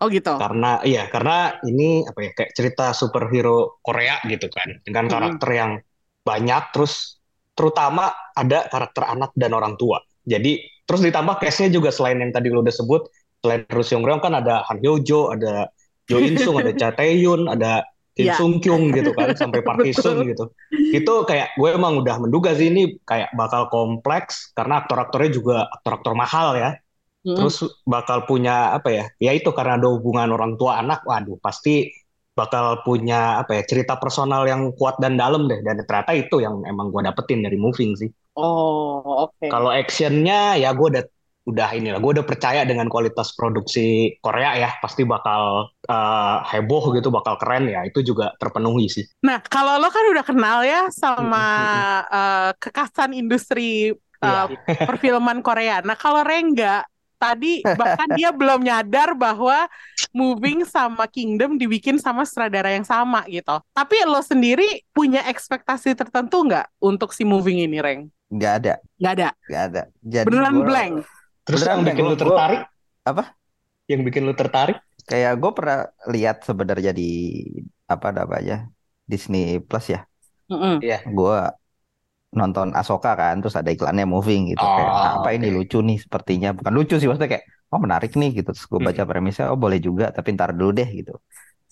Oh 0.00 0.08
gitu. 0.08 0.30
Karena 0.40 0.80
iya, 0.86 1.10
karena 1.12 1.60
ini 1.68 2.06
apa 2.08 2.20
ya 2.24 2.30
kayak 2.32 2.52
cerita 2.56 2.84
superhero 2.96 3.80
Korea 3.84 4.20
gitu 4.24 4.48
kan, 4.48 4.80
dengan 4.86 5.08
Mm-mm. 5.08 5.12
karakter 5.12 5.48
yang 5.52 5.72
banyak, 6.24 6.62
terus 6.72 7.20
terutama 7.52 8.08
ada 8.32 8.68
karakter 8.72 9.04
anak 9.04 9.30
dan 9.36 9.52
orang 9.52 9.76
tua. 9.76 10.00
Jadi 10.24 10.64
terus 10.88 11.04
ditambah 11.04 11.36
cast-nya 11.42 11.68
juga 11.72 11.92
selain 11.92 12.18
yang 12.22 12.32
tadi 12.32 12.48
lo 12.48 12.64
udah 12.64 12.72
sebut, 12.72 13.02
selain 13.44 13.68
Ru 13.68 13.84
Seung 13.84 14.04
Ryong 14.06 14.22
kan 14.24 14.32
ada 14.36 14.64
Han 14.70 14.80
Hyo 14.80 15.00
Jo, 15.04 15.20
ada 15.34 15.68
Jo 16.08 16.18
In 16.22 16.40
Sung, 16.40 16.56
ada 16.62 16.72
Cha 16.72 16.92
Tae 16.96 17.20
Yoon, 17.20 17.50
ada 17.50 17.84
Kim 18.16 18.28
Ya. 18.30 18.36
Sung 18.36 18.54
Kyung 18.62 18.90
gitu 18.92 19.10
kan, 19.16 19.32
sampai 19.40 19.60
Park 19.62 19.86
Ki 19.86 19.92
Sun 19.94 20.22
Betul. 20.22 20.30
gitu. 20.34 20.44
Itu 20.90 21.12
kayak 21.28 21.54
gue 21.56 21.70
emang 21.72 22.02
udah 22.02 22.16
menduga 22.22 22.50
sih 22.58 22.68
ini 22.72 22.98
kayak 23.06 23.32
bakal 23.38 23.70
kompleks 23.70 24.50
karena 24.56 24.82
aktor-aktornya 24.84 25.30
juga 25.30 25.56
aktor-aktor 25.70 26.14
mahal 26.18 26.48
ya. 26.58 26.70
Mm-mm. 27.24 27.36
Terus 27.38 27.56
bakal 27.86 28.26
punya 28.28 28.74
apa 28.76 28.88
ya? 28.90 29.04
Ya 29.22 29.32
itu 29.36 29.50
karena 29.54 29.78
ada 29.78 29.88
hubungan 29.88 30.28
orang 30.34 30.58
tua 30.60 30.82
anak, 30.82 31.06
waduh 31.06 31.38
pasti 31.38 31.88
bakal 32.34 32.80
punya 32.86 33.42
apa 33.42 33.60
ya 33.60 33.62
cerita 33.66 33.94
personal 34.00 34.42
yang 34.48 34.72
kuat 34.78 34.98
dan 35.02 35.14
dalam 35.16 35.46
deh. 35.50 35.60
Dan 35.62 35.80
ternyata 35.86 36.12
itu 36.16 36.42
yang 36.42 36.62
emang 36.66 36.90
gue 36.92 37.02
dapetin 37.06 37.40
dari 37.46 37.56
moving 37.56 37.94
sih. 37.96 38.10
Oh, 38.36 39.02
oke. 39.28 39.46
Kalau 39.52 39.70
actionnya 39.70 40.56
ya 40.62 40.68
gue 40.74 40.86
udah 40.92 41.04
udah 41.40 41.72
inilah 41.72 41.98
gue 41.98 42.12
udah 42.20 42.26
percaya 42.28 42.62
dengan 42.68 42.84
kualitas 42.86 43.32
produksi 43.32 44.12
Korea 44.20 44.54
ya 44.54 44.70
pasti 44.78 45.02
bakal 45.02 45.72
eh, 45.82 46.36
heboh 46.52 46.92
gitu 46.94 47.08
bakal 47.08 47.40
keren 47.40 47.66
ya 47.66 47.80
itu 47.82 48.04
juga 48.04 48.36
terpenuhi 48.36 48.86
sih. 48.86 49.04
Nah, 49.24 49.40
kalau 49.40 49.80
lo 49.80 49.88
kan 49.88 50.04
udah 50.12 50.24
kenal 50.24 50.58
ya 50.62 50.86
sama 50.92 51.44
Mm, 51.50 52.16
eh, 52.16 52.50
kekasan 52.60 53.10
industri 53.16 53.92
eh, 53.96 53.96
Iya. 54.20 54.44
perfilman 54.88 55.40
Korea. 55.40 55.80
Nah, 55.80 55.96
kalau 55.96 56.20
Rengga 56.20 56.84
tadi 57.16 57.60
bahkan 57.64 58.08
dia 58.16 58.32
belum 58.32 58.64
nyadar 58.64 59.12
bahwa 59.12 59.68
Moving 60.12 60.64
sama 60.64 61.04
Kingdom 61.04 61.56
dibikin 61.56 61.96
sama 61.96 62.24
sutradara 62.24 62.72
yang 62.72 62.84
sama 62.84 63.24
gitu. 63.28 63.60
Tapi 63.72 63.96
lo 64.04 64.20
sendiri 64.20 64.84
punya 64.90 65.24
ekspektasi 65.24 65.92
tertentu 65.96 66.44
nggak 66.44 66.68
untuk 66.80 67.12
si 67.12 67.24
Moving 67.24 67.64
ini, 67.64 67.80
Reng? 67.80 68.08
Nggak 68.28 68.52
ada, 68.64 68.74
Nggak 68.96 69.12
ada. 69.16 69.28
nggak 69.48 69.62
ada. 69.68 69.82
Jadi 70.00 70.26
Beneran 70.28 70.56
gua- 70.56 70.66
blank. 70.68 70.94
Terus 71.50 71.62
Beneran 71.62 71.78
yang 71.82 71.82
bikin 71.88 72.04
lu 72.10 72.14
Gua- 72.14 72.20
gua- 72.24 72.38
tertarik? 72.38 72.60
apa? 73.10 73.22
Yang 73.90 74.00
bikin 74.08 74.22
lu 74.28 74.32
tertarik? 74.40 74.78
Kayak 75.08 75.32
gue 75.42 75.50
pernah 75.56 75.78
lihat 76.14 76.36
sebenarnya 76.48 76.90
di 77.00 77.02
apa 77.92 78.08
namanya 78.18 78.54
Disney 79.10 79.42
Plus 79.68 79.86
ya. 79.94 80.00
Mm-mm. 80.50 80.82
Gue 81.04 81.36
nonton 82.38 82.68
Ahsoka 82.78 83.10
kan, 83.20 83.34
terus 83.42 83.56
ada 83.60 83.70
iklannya 83.74 84.04
moving 84.14 84.40
gitu. 84.52 84.64
Kayak 84.74 84.92
Oh, 84.92 85.00
"Ah, 85.02 85.10
apa 85.18 85.28
ini 85.36 85.46
oke. 85.46 85.56
lucu 85.56 85.76
nih 85.88 85.96
sepertinya. 86.04 86.48
Bukan 86.58 86.72
lucu 86.78 86.94
sih 87.00 87.06
maksudnya 87.08 87.30
kayak 87.34 87.44
oh 87.72 87.80
menarik 87.84 88.10
nih 88.20 88.28
gitu. 88.38 88.48
Terus 88.54 88.66
gue 88.72 88.80
baca 88.88 89.02
Hmm. 89.02 89.10
premisnya 89.10 89.44
oh 89.52 89.58
boleh 89.64 89.78
juga, 89.86 90.04
tapi 90.16 90.28
ntar 90.36 90.50
dulu 90.58 90.70
deh 90.78 90.88
gitu. 90.98 91.12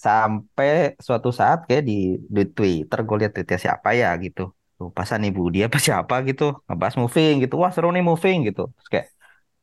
Sampai 0.05 0.69
suatu 1.07 1.29
saat 1.41 1.59
kayak 1.69 1.83
di 1.91 1.95
di 2.37 2.43
Twitter 2.57 2.99
gue 3.09 3.17
lihat 3.21 3.33
tweetnya 3.37 3.59
siapa 3.67 3.89
ya 4.01 4.09
gitu. 4.25 4.43
Lupasan 4.83 5.23
ibu 5.29 5.43
dia 5.55 5.65
apa 5.71 5.79
siapa 5.87 6.15
gitu 6.29 6.43
ngebahas 6.69 6.97
moving 7.03 7.33
gitu. 7.45 7.55
Wah 7.63 7.71
seru 7.75 7.89
nih 7.97 8.05
moving 8.11 8.39
gitu. 8.49 8.63
Terus 8.77 8.89
kayak 8.95 9.07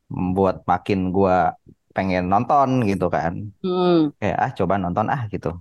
membuat 0.06 0.62
makin 0.64 1.10
gue 1.10 1.36
pengen 1.96 2.28
nonton 2.28 2.84
gitu 2.84 3.08
kan. 3.08 3.32
Mm. 3.64 4.12
Kayak 4.20 4.36
ah 4.38 4.50
coba 4.52 4.74
nonton 4.76 5.06
ah 5.08 5.24
gitu. 5.32 5.56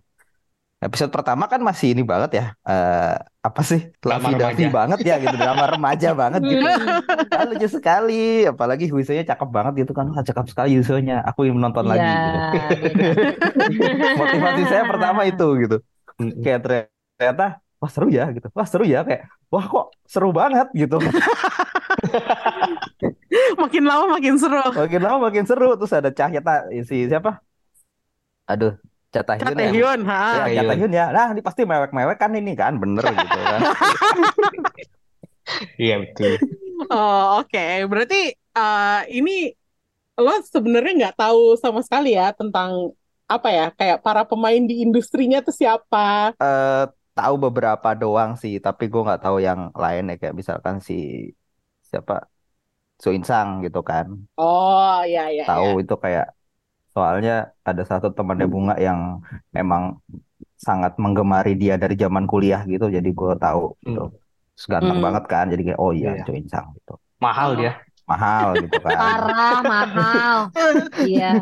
Episode 0.84 1.10
pertama 1.10 1.48
kan 1.48 1.64
masih 1.64 1.96
ini 1.96 2.04
banget 2.04 2.32
ya. 2.36 2.46
eh 2.68 3.16
apa 3.42 3.62
sih? 3.64 3.90
Lovey-dovey 4.04 4.70
remaja. 4.70 4.76
banget 4.76 5.00
ya 5.08 5.16
gitu. 5.24 5.34
Drama 5.40 5.66
remaja 5.72 6.10
banget 6.22 6.42
gitu. 6.46 6.62
Hmm. 6.62 7.32
Ah, 7.32 7.46
lucu 7.48 7.68
sekali. 7.72 8.46
Apalagi 8.46 8.92
Huisonya 8.92 9.24
cakep 9.26 9.50
banget 9.50 9.74
gitu 9.88 9.92
kan. 9.96 10.06
Wah 10.12 10.22
cakep 10.22 10.46
sekali 10.52 10.78
Huisonya. 10.78 11.24
Aku 11.26 11.48
ingin 11.48 11.58
menonton 11.64 11.90
lagi 11.90 12.06
Iya, 12.06 12.22
gitu. 12.54 12.68
Motivasi 14.20 14.64
saya 14.70 14.84
pertama 14.86 15.24
itu 15.26 15.48
gitu. 15.64 15.78
Kayak 16.44 16.60
ternyata 17.18 17.46
wah 17.80 17.90
seru 17.90 18.12
ya 18.12 18.30
gitu. 18.36 18.48
Wah 18.54 18.68
seru 18.68 18.86
ya 18.86 19.02
kayak 19.08 19.32
wah 19.50 19.66
kok 19.66 19.86
seru 20.06 20.30
banget 20.36 20.68
gitu. 20.76 21.00
Makin 23.64 23.84
lama 23.84 24.06
makin 24.18 24.36
seru. 24.40 24.64
Makin 24.72 25.02
lama 25.02 25.18
makin 25.30 25.46
seru. 25.48 25.70
Terus 25.80 25.94
ada 25.94 26.12
Cahya 26.12 26.40
Ta- 26.42 26.68
si 26.86 27.08
siapa? 27.10 27.42
Aduh, 28.46 28.78
Cha 29.10 29.22
Kak 29.26 29.42
Taehyun 29.42 29.58
ya. 29.58 29.70
Taehyun, 29.72 30.00
Ya, 30.04 30.10
ha. 30.10 30.22
Taehyun. 30.46 30.68
Taehyun 30.70 30.92
ya. 30.94 31.06
Nah, 31.10 31.28
ini 31.34 31.42
pasti 31.42 31.62
mewek-mewek 31.66 32.18
kan 32.20 32.32
ini 32.36 32.54
kan, 32.54 32.78
bener 32.78 33.04
gitu 33.04 33.40
kan. 33.40 33.60
Iya 35.78 36.02
betul. 36.02 36.42
Oh, 36.90 37.46
oke. 37.46 37.66
Berarti 37.86 38.34
eh, 38.34 39.00
ini 39.14 39.54
lo 40.18 40.34
sebenarnya 40.42 40.94
nggak 41.06 41.18
tahu 41.22 41.54
sama 41.60 41.86
sekali 41.86 42.18
ya 42.18 42.34
tentang 42.34 42.96
apa 43.30 43.50
ya, 43.50 43.66
kayak 43.74 44.02
para 44.02 44.26
pemain 44.26 44.62
di 44.62 44.82
industrinya 44.82 45.42
tuh 45.46 45.54
siapa. 45.54 46.34
Eh, 46.38 46.86
tahu 47.14 47.36
beberapa 47.38 47.90
doang 47.94 48.34
sih, 48.38 48.58
tapi 48.58 48.90
gue 48.90 49.02
nggak 49.06 49.22
tahu 49.22 49.38
yang 49.42 49.70
lain 49.74 50.12
ya 50.14 50.16
kayak 50.18 50.36
misalkan 50.36 50.82
si 50.82 51.30
siapa 51.86 52.26
So 52.96 53.12
Insang 53.12 53.62
gitu 53.62 53.84
kan. 53.84 54.08
Oh, 54.40 55.04
ya 55.04 55.28
ya 55.28 55.44
ya. 55.44 55.46
Tahu 55.46 55.84
itu 55.84 55.96
kayak 56.00 56.32
soalnya 56.96 57.52
ada 57.68 57.84
satu 57.84 58.16
temannya 58.16 58.48
Bunga 58.48 58.76
yang 58.80 59.20
emang 59.52 60.00
sangat 60.56 60.96
menggemari 60.96 61.52
dia 61.60 61.76
dari 61.76 62.00
zaman 62.00 62.24
kuliah 62.24 62.64
gitu, 62.64 62.88
jadi 62.88 63.06
gue 63.06 63.34
tahu 63.36 63.76
gitu. 63.84 64.16
Terus 64.56 64.66
ganteng 64.72 65.04
Hmm. 65.04 65.06
banget 65.12 65.24
kan, 65.28 65.46
jadi 65.52 65.62
kayak 65.68 65.80
oh 65.84 65.92
iya 65.92 66.16
Iya. 66.16 66.24
So 66.24 66.32
Insang 66.32 66.72
gitu. 66.80 66.96
Mahal 67.20 67.60
dia. 67.60 67.72
Mahal 68.08 68.56
gitu 68.64 68.80
kan. 68.80 68.96
Parah, 68.96 69.60
mahal. 69.66 70.38
Iya. 71.04 71.42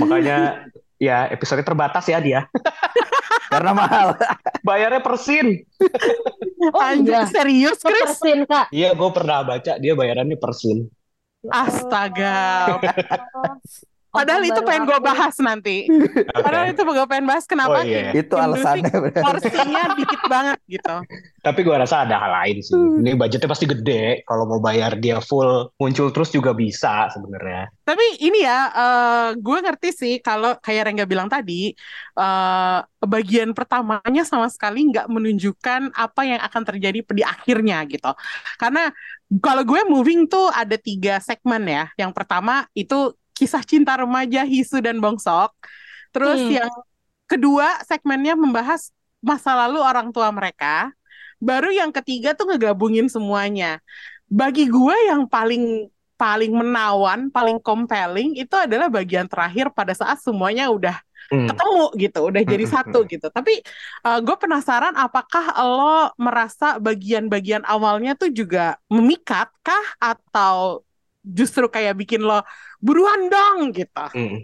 Makanya 0.00 0.66
ya 0.98 1.30
episode 1.30 1.62
terbatas 1.62 2.02
ya 2.10 2.18
dia. 2.18 2.50
Karena 3.52 3.76
mahal. 3.76 4.16
Bayarnya 4.64 5.04
per 5.04 5.14
scene. 5.20 5.68
Oh 6.70 6.78
Anjir, 6.78 7.18
iya. 7.18 7.26
serius, 7.26 7.82
Chris? 7.82 8.14
Persin, 8.14 8.46
Kak. 8.46 8.70
Iya, 8.70 8.94
gue 8.94 9.10
pernah 9.10 9.42
baca 9.42 9.72
dia 9.82 9.92
bayarannya 9.98 10.38
per 10.38 10.52
scene. 10.54 10.86
Astaga. 11.50 12.78
Oh, 14.12 14.20
Padahal 14.20 14.44
itu 14.44 14.60
pengen 14.60 14.84
gue 14.84 14.98
bahas 15.00 15.34
nanti. 15.40 15.88
Padahal 16.44 16.68
itu 16.68 16.84
gue 16.84 17.06
pengen 17.08 17.24
bahas 17.24 17.48
Oh, 17.48 17.50
kenapa 17.56 17.80
iya. 17.80 18.12
Itu 18.12 18.36
alasannya. 18.36 18.92
porsinya 19.16 19.82
dikit 19.96 20.20
banget 20.28 20.58
gitu. 20.68 20.94
Tapi 21.40 21.60
gue 21.64 21.72
rasa 21.72 22.04
ada 22.04 22.20
hal 22.20 22.32
lain 22.44 22.56
sih. 22.60 22.76
Ini 22.76 23.16
budgetnya 23.16 23.48
pasti 23.48 23.64
gede. 23.64 24.20
Kalau 24.28 24.44
mau 24.44 24.60
bayar 24.60 25.00
dia 25.00 25.16
full 25.24 25.72
muncul 25.80 26.12
terus 26.12 26.28
juga 26.28 26.52
bisa 26.52 27.08
sebenarnya. 27.08 27.72
Tapi 27.88 28.04
ini 28.20 28.44
ya, 28.44 28.58
eh, 28.68 29.28
gue 29.40 29.58
ngerti 29.64 29.88
sih 29.96 30.14
kalau 30.20 30.60
kayak 30.60 30.92
Rengga 30.92 31.08
bilang 31.08 31.32
tadi, 31.32 31.72
eh, 32.20 32.78
bagian 33.00 33.56
pertamanya 33.56 34.28
sama 34.28 34.52
sekali 34.52 34.92
nggak 34.92 35.08
menunjukkan 35.08 35.96
apa 35.96 36.20
yang 36.28 36.40
akan 36.44 36.62
terjadi 36.68 37.00
di 37.00 37.24
akhirnya 37.24 37.80
gitu. 37.88 38.12
Karena 38.60 38.92
kalau 39.40 39.64
gue 39.64 39.80
moving 39.88 40.28
tuh 40.28 40.52
ada 40.52 40.76
tiga 40.76 41.16
segmen 41.24 41.64
ya. 41.64 41.88
Yang 41.96 42.12
pertama 42.12 42.68
itu 42.76 43.16
kisah 43.32 43.64
cinta 43.64 43.96
remaja 43.98 44.44
Hisu 44.46 44.78
dan 44.84 45.00
Bongsok. 45.02 45.50
Terus 46.12 46.44
Hmm. 46.44 46.62
yang 46.62 46.70
kedua 47.26 47.80
segmennya 47.88 48.36
membahas 48.36 48.92
masa 49.24 49.56
lalu 49.56 49.80
orang 49.80 50.12
tua 50.12 50.28
mereka. 50.30 50.92
Baru 51.42 51.72
yang 51.74 51.90
ketiga 51.90 52.36
tuh 52.38 52.52
ngegabungin 52.54 53.10
semuanya. 53.10 53.82
Bagi 54.30 54.68
gue 54.70 54.96
yang 55.10 55.26
paling 55.26 55.88
paling 56.14 56.54
menawan, 56.54 57.34
paling 57.34 57.58
compelling 57.58 58.38
itu 58.38 58.54
adalah 58.54 58.86
bagian 58.86 59.26
terakhir 59.26 59.74
pada 59.74 59.90
saat 59.90 60.22
semuanya 60.22 60.70
udah 60.70 60.94
Hmm. 61.32 61.48
ketemu 61.48 61.84
gitu, 61.98 62.20
udah 62.30 62.42
jadi 62.46 62.64
Hmm, 62.66 62.74
satu 62.78 62.98
gitu. 63.08 63.26
Tapi 63.32 63.58
gue 64.22 64.36
penasaran 64.38 64.94
apakah 64.94 65.50
lo 65.64 66.12
merasa 66.20 66.78
bagian-bagian 66.78 67.66
awalnya 67.66 68.14
tuh 68.14 68.30
juga 68.30 68.76
memikat 68.86 69.48
kah 69.64 69.86
atau 69.98 70.84
justru 71.22 71.70
kayak 71.70 71.94
bikin 71.96 72.26
lo 72.26 72.42
buruan 72.82 73.30
dong 73.30 73.70
gitu. 73.70 74.06
Hmm. 74.12 74.36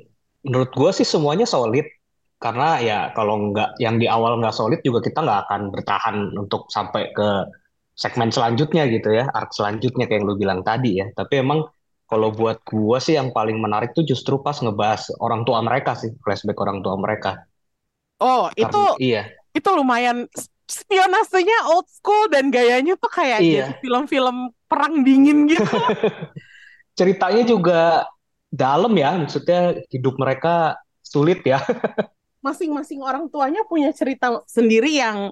Menurut 0.47 0.71
gue 0.73 0.91
sih 0.95 1.07
semuanya 1.07 1.45
solid. 1.45 1.85
Karena 2.38 2.79
ya 2.79 2.99
kalau 3.19 3.51
nggak 3.51 3.83
yang 3.83 3.99
di 3.99 4.07
awal 4.07 4.38
nggak 4.38 4.55
solid 4.55 4.79
juga 4.87 5.03
kita 5.03 5.27
nggak 5.27 5.41
akan 5.51 5.61
bertahan 5.75 6.17
untuk 6.38 6.71
sampai 6.71 7.11
ke 7.11 7.51
segmen 7.99 8.31
selanjutnya 8.31 8.87
gitu 8.87 9.11
ya, 9.11 9.27
arc 9.35 9.51
selanjutnya 9.51 10.07
kayak 10.07 10.23
yang 10.23 10.27
lu 10.31 10.38
bilang 10.38 10.62
tadi 10.62 11.03
ya. 11.03 11.11
Tapi 11.11 11.43
emang 11.43 11.67
kalau 12.07 12.31
buat 12.31 12.62
gua 12.62 13.03
sih 13.03 13.19
yang 13.19 13.35
paling 13.35 13.59
menarik 13.59 13.91
tuh 13.91 14.07
justru 14.07 14.38
pas 14.38 14.55
ngebahas 14.55 15.19
orang 15.19 15.43
tua 15.43 15.59
mereka 15.67 15.99
sih, 15.99 16.14
flashback 16.23 16.57
orang 16.62 16.79
tua 16.79 16.95
mereka. 16.95 17.43
Oh, 18.23 18.47
itu 18.55 18.71
Karena 18.71 19.03
iya, 19.03 19.23
itu 19.51 19.69
lumayan 19.75 20.31
spionasenya 20.69 21.75
old 21.75 21.91
school 21.91 22.31
dan 22.31 22.55
gayanya 22.55 22.95
tuh 23.01 23.11
kayak 23.11 23.43
Iya. 23.43 23.67
jadi 23.67 23.73
film-film 23.83 24.55
perang 24.71 25.03
dingin 25.03 25.51
gitu. 25.51 25.64
ceritanya 26.99 27.47
juga 27.47 27.81
dalam 28.51 28.91
ya, 28.99 29.15
maksudnya 29.15 29.79
hidup 29.95 30.19
mereka 30.19 30.75
sulit 31.07 31.47
ya. 31.47 31.63
Masing-masing 32.47 32.99
orang 33.07 33.31
tuanya 33.31 33.63
punya 33.71 33.95
cerita 33.95 34.43
sendiri 34.51 34.91
yang 34.99 35.31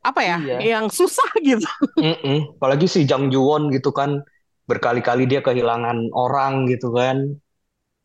apa 0.00 0.20
ya, 0.22 0.38
Iya. 0.40 0.58
yang 0.78 0.86
susah 0.88 1.28
gitu. 1.44 1.66
Mm-mm. 2.00 2.56
Apalagi 2.56 2.88
si 2.88 3.04
Jang 3.04 3.28
Ju-won 3.28 3.68
gitu 3.74 3.92
kan, 3.92 4.24
berkali-kali 4.64 5.28
dia 5.28 5.44
kehilangan 5.44 6.08
orang 6.16 6.64
gitu 6.72 6.96
kan. 6.96 7.36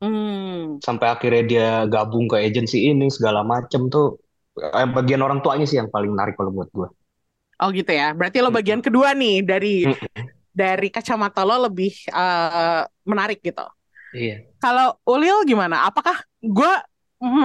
Hmm. 0.02 0.82
sampai 0.82 1.14
akhirnya 1.14 1.44
dia 1.46 1.70
gabung 1.86 2.26
ke 2.26 2.34
agensi 2.42 2.90
ini 2.90 3.06
segala 3.14 3.46
macem 3.46 3.86
tuh 3.86 4.18
eh, 4.58 4.90
bagian 4.90 5.22
orang 5.22 5.46
tuanya 5.46 5.70
sih 5.70 5.78
yang 5.78 5.94
paling 5.94 6.10
menarik 6.10 6.34
kalau 6.34 6.50
buat 6.50 6.74
gue. 6.74 6.90
Oh 7.62 7.70
gitu 7.70 7.94
ya. 7.94 8.10
Berarti 8.18 8.42
lo 8.42 8.50
bagian 8.50 8.82
kedua 8.82 9.14
nih 9.14 9.46
dari 9.46 9.86
dari 10.52 10.88
kacamata 10.92 11.42
lo 11.48 11.68
lebih 11.68 11.92
eh, 12.12 12.84
menarik 13.08 13.40
gitu. 13.42 13.64
Iya. 14.12 14.44
Kalau 14.60 15.00
Ulil 15.08 15.48
gimana? 15.48 15.88
Apakah 15.88 16.20
gue 16.44 16.74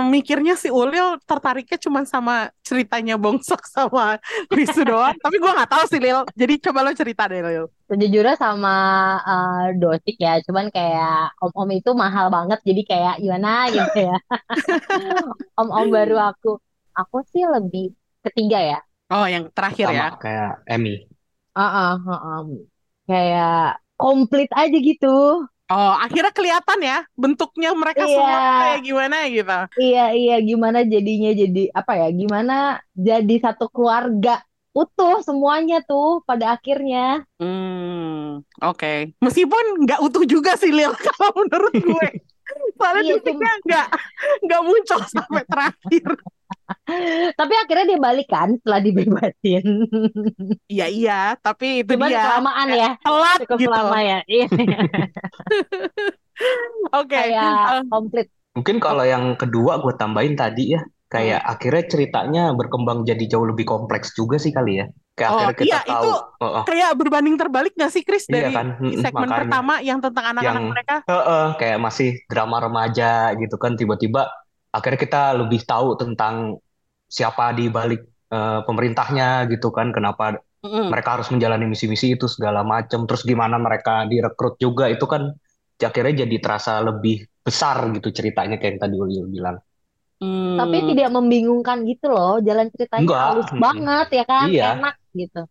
mikirnya 0.08 0.56
si 0.56 0.72
Ulil 0.72 1.20
tertariknya 1.28 1.76
cuma 1.76 2.00
sama 2.08 2.48
ceritanya 2.64 3.20
Bongsok 3.20 3.60
sama 3.68 4.16
Risu 4.56 4.82
doang? 4.88 5.14
Tapi 5.20 5.36
gue 5.36 5.52
nggak 5.52 5.70
tahu 5.70 5.84
sih 5.86 6.00
Lil. 6.00 6.24
Jadi 6.32 6.54
coba 6.64 6.80
lo 6.80 6.92
cerita 6.96 7.28
deh 7.28 7.44
Lil. 7.44 7.68
Sejujurnya 7.86 8.34
sama 8.40 8.74
eh, 9.20 9.64
Dosik 9.76 10.16
ya, 10.16 10.40
cuman 10.48 10.72
kayak 10.72 11.36
om-om 11.44 11.70
itu 11.76 11.90
mahal 11.92 12.32
banget, 12.32 12.58
jadi 12.64 12.82
kayak 12.82 13.14
gimana 13.20 13.68
gitu 13.70 13.98
ya. 14.10 14.16
Om-om 15.60 15.86
baru 15.92 16.16
aku, 16.18 16.58
aku 16.96 17.16
sih 17.30 17.44
lebih 17.44 17.92
ketiga 18.26 18.58
ya. 18.58 18.78
Oh 19.12 19.28
yang 19.28 19.52
terakhir 19.54 19.86
ya. 19.92 20.10
Sama 20.10 20.18
kayak 20.18 20.52
Emmy. 20.66 21.06
Heeh, 21.54 21.92
heeh. 22.00 22.42
Kayak 23.06 23.78
komplit 23.96 24.50
aja 24.52 24.76
gitu. 24.76 25.46
Oh, 25.66 25.94
akhirnya 25.98 26.30
kelihatan 26.30 26.78
ya 26.78 27.02
bentuknya 27.18 27.74
mereka 27.74 28.06
Iya. 28.06 28.14
semua 28.14 28.38
kayak 28.62 28.80
gimana 28.86 29.16
gitu. 29.26 29.58
Iya, 29.82 30.04
iya, 30.14 30.36
gimana 30.38 30.78
jadinya 30.86 31.30
jadi 31.34 31.62
apa 31.74 31.92
ya? 31.98 32.08
Gimana 32.14 32.56
jadi 32.94 33.34
satu 33.42 33.66
keluarga 33.74 34.46
utuh 34.70 35.24
semuanya 35.26 35.82
tuh 35.82 36.22
pada 36.22 36.54
akhirnya. 36.54 37.26
Hmm, 37.42 38.46
oke. 38.62 39.16
Meskipun 39.18 39.88
nggak 39.88 40.04
utuh 40.06 40.22
juga 40.22 40.54
sih 40.54 40.70
Lil 40.70 40.92
kalau 41.10 41.34
menurut 41.34 41.74
gue. 41.74 42.08
Soalnya 42.78 43.02
Iya, 43.02 43.14
titiknya 43.18 43.52
nggak 43.66 43.86
nggak 44.46 44.62
muncul 44.62 45.00
sampai 45.10 45.42
terakhir. 45.50 46.06
Tapi 47.34 47.54
akhirnya 47.56 47.86
dia 47.88 48.00
balik 48.00 48.26
kan 48.26 48.54
setelah 48.58 48.80
dibebasin. 48.80 49.64
Iya 50.66 50.86
iya, 50.86 51.20
tapi 51.36 51.82
itu 51.82 51.94
Cuman 51.94 52.10
dia 52.10 52.22
kelamaan 52.22 52.68
ya. 52.70 52.90
telat 53.00 53.38
Cukup 53.42 53.58
gitu. 53.58 53.70
lama 53.70 53.98
ya. 54.00 54.18
Iya. 54.28 54.46
Oke. 56.92 57.16
Kayak 57.16 57.54
eh, 57.72 57.82
komplit. 57.88 58.26
Mungkin 58.52 58.76
kalau 58.78 59.04
yang 59.04 59.36
kedua 59.36 59.80
gue 59.80 59.94
tambahin 59.94 60.32
tadi 60.32 60.72
ya, 60.72 60.80
kayak 61.06 61.40
Hmm. 61.40 61.52
akhirnya 61.52 61.84
ceritanya 61.86 62.42
berkembang 62.52 63.04
jadi 63.04 63.24
jauh 63.26 63.44
lebih 63.44 63.64
kompleks 63.64 64.12
juga 64.12 64.36
sih 64.36 64.50
kali 64.50 64.80
ya. 64.80 64.86
Kayak 65.12 65.30
Oh, 65.30 65.36
akhirnya 65.38 65.56
kita 65.56 65.64
iya, 65.64 65.80
tahu, 65.82 65.92
itu 65.96 66.10
Oh, 66.12 66.46
oh. 66.52 66.64
kayak 66.64 66.90
berbanding 66.92 67.36
terbalik 67.36 67.72
nggak 67.72 67.88
sih 67.88 68.04
Chris 68.04 68.28
Iya 68.28 68.32
dari 68.42 68.52
kan, 68.52 68.66
di 68.76 68.92
Mm-mm, 68.92 69.00
segmen 69.00 69.24
makanya. 69.24 69.40
pertama 69.40 69.74
yang 69.80 69.98
tentang 69.98 70.24
anak-anak 70.28 70.44
Yang- 70.60 70.72
mereka? 70.72 70.96
Heeh, 71.04 71.46
kayak 71.56 71.78
masih 71.80 72.08
drama 72.26 72.56
remaja 72.60 73.10
gitu 73.34 73.56
kan, 73.56 73.72
tiba-tiba 73.74 74.28
akhirnya 74.76 75.00
kita 75.00 75.22
lebih 75.40 75.64
tahu 75.64 75.96
tentang 75.96 76.60
siapa 77.08 77.56
di 77.56 77.72
balik 77.72 78.04
eh, 78.28 78.60
pemerintahnya 78.68 79.48
gitu 79.48 79.72
kan, 79.72 79.90
kenapa 79.96 80.36
Mm-mm. 80.60 80.92
mereka 80.92 81.16
harus 81.16 81.32
menjalani 81.32 81.64
misi-misi 81.64 82.12
itu 82.12 82.28
segala 82.28 82.60
macam, 82.60 83.08
terus 83.08 83.24
gimana 83.24 83.56
mereka 83.56 84.04
direkrut 84.04 84.60
juga 84.60 84.92
itu 84.92 85.08
kan 85.08 85.32
akhirnya 85.76 86.24
jadi 86.24 86.36
terasa 86.40 86.80
lebih 86.84 87.24
besar 87.46 87.92
gitu 87.94 88.10
ceritanya 88.10 88.56
kayak 88.58 88.76
yang 88.76 88.80
tadi 88.82 88.96
Ulil 88.98 89.26
bilang. 89.30 89.56
Hmm. 90.16 90.56
Tapi 90.56 90.96
tidak 90.96 91.12
membingungkan 91.12 91.84
gitu 91.84 92.08
loh. 92.08 92.40
Jalan 92.40 92.72
ceritanya 92.72 93.04
Enggak, 93.04 93.20
halus 93.28 93.50
mm-mm. 93.52 93.62
banget 93.62 94.08
ya 94.08 94.24
kan. 94.24 94.46
Iya. 94.48 94.66
Enak 94.80 94.96
gitu. 95.12 95.42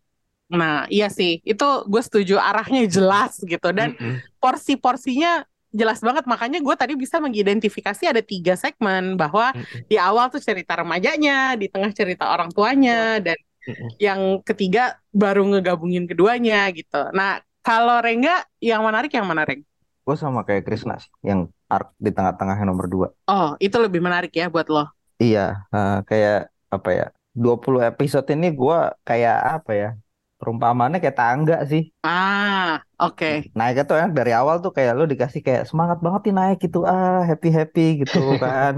Nah, 0.50 0.76
iya 0.90 1.06
sih. 1.06 1.38
Itu 1.46 1.86
gue 1.86 2.02
setuju 2.02 2.34
arahnya 2.42 2.82
jelas 2.90 3.38
gitu. 3.38 3.68
Dan 3.70 3.94
Mm-mm. 3.94 4.18
porsi-porsinya 4.42 5.46
jelas 5.76 6.00
banget. 6.00 6.24
Makanya 6.24 6.58
gue 6.64 6.74
tadi 6.74 6.96
bisa 6.96 7.20
mengidentifikasi 7.20 8.02
ada 8.08 8.24
tiga 8.24 8.56
segmen. 8.56 9.20
Bahwa 9.20 9.52
di 9.86 10.00
awal 10.00 10.32
tuh 10.32 10.40
cerita 10.40 10.80
remajanya, 10.80 11.54
di 11.60 11.68
tengah 11.68 11.92
cerita 11.92 12.32
orang 12.32 12.48
tuanya, 12.50 13.20
dan 13.20 13.36
Mm-mm. 13.68 13.90
yang 14.00 14.20
ketiga 14.42 14.96
baru 15.12 15.44
ngegabungin 15.52 16.08
keduanya 16.08 16.72
gitu. 16.72 17.12
Nah, 17.12 17.44
kalau 17.60 18.00
Rengga, 18.00 18.46
yang 18.62 18.80
menarik 18.80 19.12
yang 19.12 19.26
mana 19.28 19.44
Reng? 19.44 19.62
Gue 20.06 20.16
sama 20.16 20.46
kayak 20.46 20.62
Krisna 20.64 21.02
sih, 21.02 21.10
yang 21.26 21.50
arc 21.66 21.90
di 21.98 22.14
tengah-tengah 22.14 22.62
yang 22.62 22.70
nomor 22.70 22.86
dua. 22.86 23.08
Oh, 23.26 23.58
itu 23.58 23.74
lebih 23.74 23.98
menarik 23.98 24.30
ya 24.30 24.46
buat 24.46 24.70
lo. 24.70 24.86
Iya, 25.18 25.66
eh, 25.74 25.98
kayak 26.06 26.50
apa 26.70 26.90
ya? 26.94 27.06
20 27.36 27.84
episode 27.84 28.24
ini 28.32 28.48
gua 28.54 28.96
kayak 29.04 29.60
apa 29.60 29.72
ya? 29.76 29.90
Perumpamannya 30.36 31.00
kayak 31.00 31.16
tangga 31.16 31.56
sih. 31.64 31.88
Ah, 32.04 32.84
oke. 33.00 33.48
Naiknya 33.56 33.82
tuh 33.88 33.96
enak 33.96 34.12
dari 34.12 34.32
awal 34.36 34.60
tuh 34.60 34.68
kayak 34.76 34.92
lu 34.92 35.08
dikasih 35.08 35.40
kayak 35.40 35.64
semangat 35.64 35.98
banget 36.04 36.28
nih 36.28 36.34
naik 36.36 36.58
gitu. 36.60 36.78
Ah, 36.84 37.24
happy-happy 37.24 38.04
gitu 38.04 38.36
kan. 38.36 38.76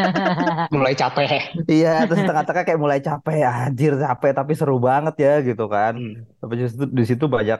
Mulai 0.74 0.94
capek. 0.94 1.50
Iya, 1.66 2.06
terus 2.06 2.22
tengah-tengah 2.22 2.62
kayak 2.62 2.80
mulai 2.80 3.00
capek. 3.02 3.42
Anjir, 3.42 3.92
capek 3.98 4.30
tapi 4.38 4.52
seru 4.54 4.78
banget 4.78 5.14
ya 5.18 5.32
gitu 5.42 5.66
kan. 5.66 5.98
Hmm. 5.98 6.22
Tapi 6.38 6.52
justru 6.62 6.86
di 6.86 7.04
situ 7.04 7.26
banyak 7.26 7.58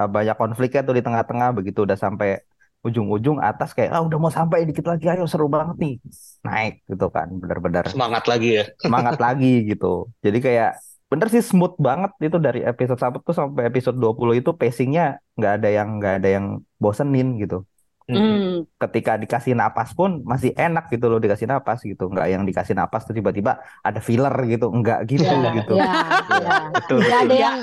banyak 0.00 0.36
konfliknya 0.40 0.80
tuh 0.80 0.96
di 0.96 1.02
tengah-tengah 1.04 1.52
begitu 1.52 1.84
udah 1.84 1.98
sampai 2.00 2.40
ujung-ujung 2.80 3.44
atas 3.44 3.76
kayak 3.76 3.92
ah 3.92 4.00
udah 4.00 4.16
mau 4.16 4.32
sampai 4.32 4.64
dikit 4.64 4.88
lagi 4.88 5.04
ayo 5.12 5.28
seru 5.28 5.52
banget 5.52 5.76
nih. 5.76 5.94
Naik 6.48 6.74
gitu 6.88 7.06
kan. 7.12 7.28
Benar-benar 7.36 7.84
Semangat 7.92 8.24
lagi 8.24 8.48
ya. 8.56 8.64
semangat 8.80 9.16
lagi 9.20 9.68
gitu. 9.68 10.08
Jadi 10.24 10.38
kayak 10.40 10.80
bener 11.10 11.26
sih 11.34 11.42
smooth 11.42 11.74
banget 11.82 12.10
itu 12.22 12.38
dari 12.38 12.60
episode 12.62 13.00
1 13.02 13.18
tuh 13.26 13.34
sampai 13.34 13.66
episode 13.70 13.98
20 13.98 14.38
itu 14.40 14.50
pacingnya 14.54 15.18
nggak 15.38 15.52
ada 15.58 15.68
yang 15.68 15.88
nggak 15.98 16.14
ada 16.22 16.28
yang 16.36 16.46
bosenin 16.78 17.34
gitu. 17.42 17.66
Hmm. 18.10 18.66
Ketika 18.74 19.14
dikasih 19.14 19.54
napas 19.54 19.94
pun 19.94 20.26
masih 20.26 20.50
enak 20.58 20.90
gitu 20.90 21.06
loh 21.06 21.22
dikasih 21.22 21.46
napas 21.46 21.78
gitu. 21.86 22.10
Nggak 22.10 22.26
yang 22.26 22.42
dikasih 22.42 22.74
napas 22.74 23.06
tuh 23.06 23.14
tiba-tiba 23.14 23.62
ada 23.86 24.00
filler 24.02 24.34
gitu. 24.50 24.66
Enggak 24.70 25.06
gitu 25.06 25.22
Iya, 25.30 25.50
gitu. 25.62 25.74
iya, 25.78 25.92
iya. 26.34 26.50
Betul. 26.74 26.98
Nggak 27.06 27.20
ada 27.22 27.34
yang 27.38 27.56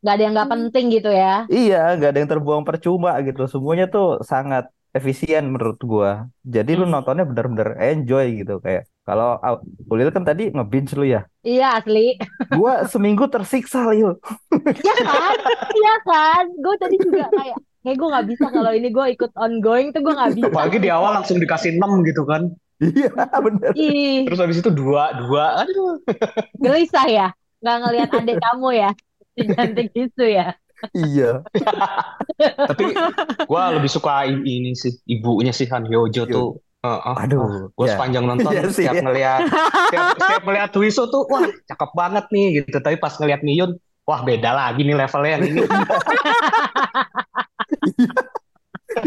nggak 0.00 0.14
ada 0.16 0.22
yang 0.24 0.32
nggak 0.32 0.50
penting 0.52 0.84
gitu 0.96 1.10
ya. 1.12 1.34
Iya, 1.52 1.80
nggak 1.96 2.08
ada 2.08 2.18
yang 2.24 2.30
terbuang 2.32 2.62
percuma 2.64 3.12
gitu. 3.20 3.44
Semuanya 3.52 3.84
tuh 3.92 4.24
sangat 4.24 4.64
efisien 4.92 5.44
menurut 5.52 5.76
gua. 5.84 6.10
Jadi 6.40 6.72
lu 6.72 6.84
Hmm. 6.88 6.92
nontonnya 6.96 7.24
bener-bener 7.28 7.68
enjoy 7.80 8.44
gitu 8.44 8.64
kayak. 8.64 8.88
Kalau 9.02 9.34
Ulil 9.90 10.14
kan 10.14 10.22
tadi 10.22 10.54
nge-binge 10.54 10.94
lu 10.94 11.02
ya. 11.02 11.26
Iya 11.42 11.82
asli. 11.82 12.14
Gua 12.54 12.86
seminggu 12.86 13.26
tersiksa 13.26 13.90
Lil. 13.90 14.14
Iya 14.78 14.94
kan? 15.02 15.34
Iya 15.74 15.94
kan? 16.06 16.44
Gue 16.62 16.74
tadi 16.78 16.96
juga 17.02 17.26
kayak 17.34 17.58
kayak 17.82 17.96
gue 17.98 18.08
nggak 18.14 18.26
bisa 18.30 18.46
kalau 18.54 18.70
ini 18.70 18.88
gue 18.94 19.06
ikut 19.18 19.34
ongoing 19.34 19.90
tuh 19.90 20.06
gue 20.06 20.14
nggak 20.14 20.32
bisa. 20.38 20.46
Apalagi 20.54 20.78
di 20.78 20.90
awal 20.94 21.18
langsung 21.18 21.42
dikasih 21.42 21.82
6 21.82 22.06
gitu 22.06 22.22
kan. 22.22 22.46
Iya, 22.82 23.10
bener. 23.14 23.70
Ih, 23.78 24.26
Terus 24.26 24.38
habis 24.42 24.58
itu 24.58 24.70
dua, 24.70 25.14
dua. 25.14 25.66
Aduh. 25.66 26.02
gelisah 26.58 27.06
ya. 27.06 27.28
Nggak 27.62 27.76
ngelihat 27.78 28.08
adik 28.22 28.38
kamu 28.38 28.68
ya. 28.74 28.90
Cantik 29.34 29.90
itu 29.94 30.24
ya. 30.26 30.54
Iya. 30.94 31.46
Tapi 32.70 32.84
gua 33.46 33.70
lebih 33.78 33.86
suka 33.86 34.26
ini 34.26 34.74
sih, 34.74 34.98
ibunya 35.06 35.54
sih 35.54 35.70
Han 35.70 35.86
Hyojo 35.86 36.22
tuh. 36.26 36.48
Heeh. 36.82 37.14
Aduh, 37.14 37.70
Gue 37.72 37.86
ya. 37.86 37.94
sepanjang 37.94 38.24
nonton 38.30 38.50
Iya 38.50 38.62
sih, 38.66 38.84
setiap 38.86 38.94
ya. 38.98 39.02
ngeliat 39.06 39.40
setiap, 39.86 40.06
setiap 40.18 40.42
ngeliat 40.42 40.70
Wiso 40.74 41.06
tuh 41.06 41.22
wah 41.30 41.46
cakep 41.46 41.90
banget 41.94 42.24
nih 42.34 42.46
gitu. 42.58 42.76
Tapi 42.78 42.96
pas 42.98 43.14
ngeliat 43.14 43.40
Miyun, 43.40 43.70
wah 44.02 44.20
beda 44.20 44.50
lagi 44.50 44.82
nih 44.82 44.96
levelnya 44.98 45.30
yang 45.38 45.42
ini. 45.46 45.60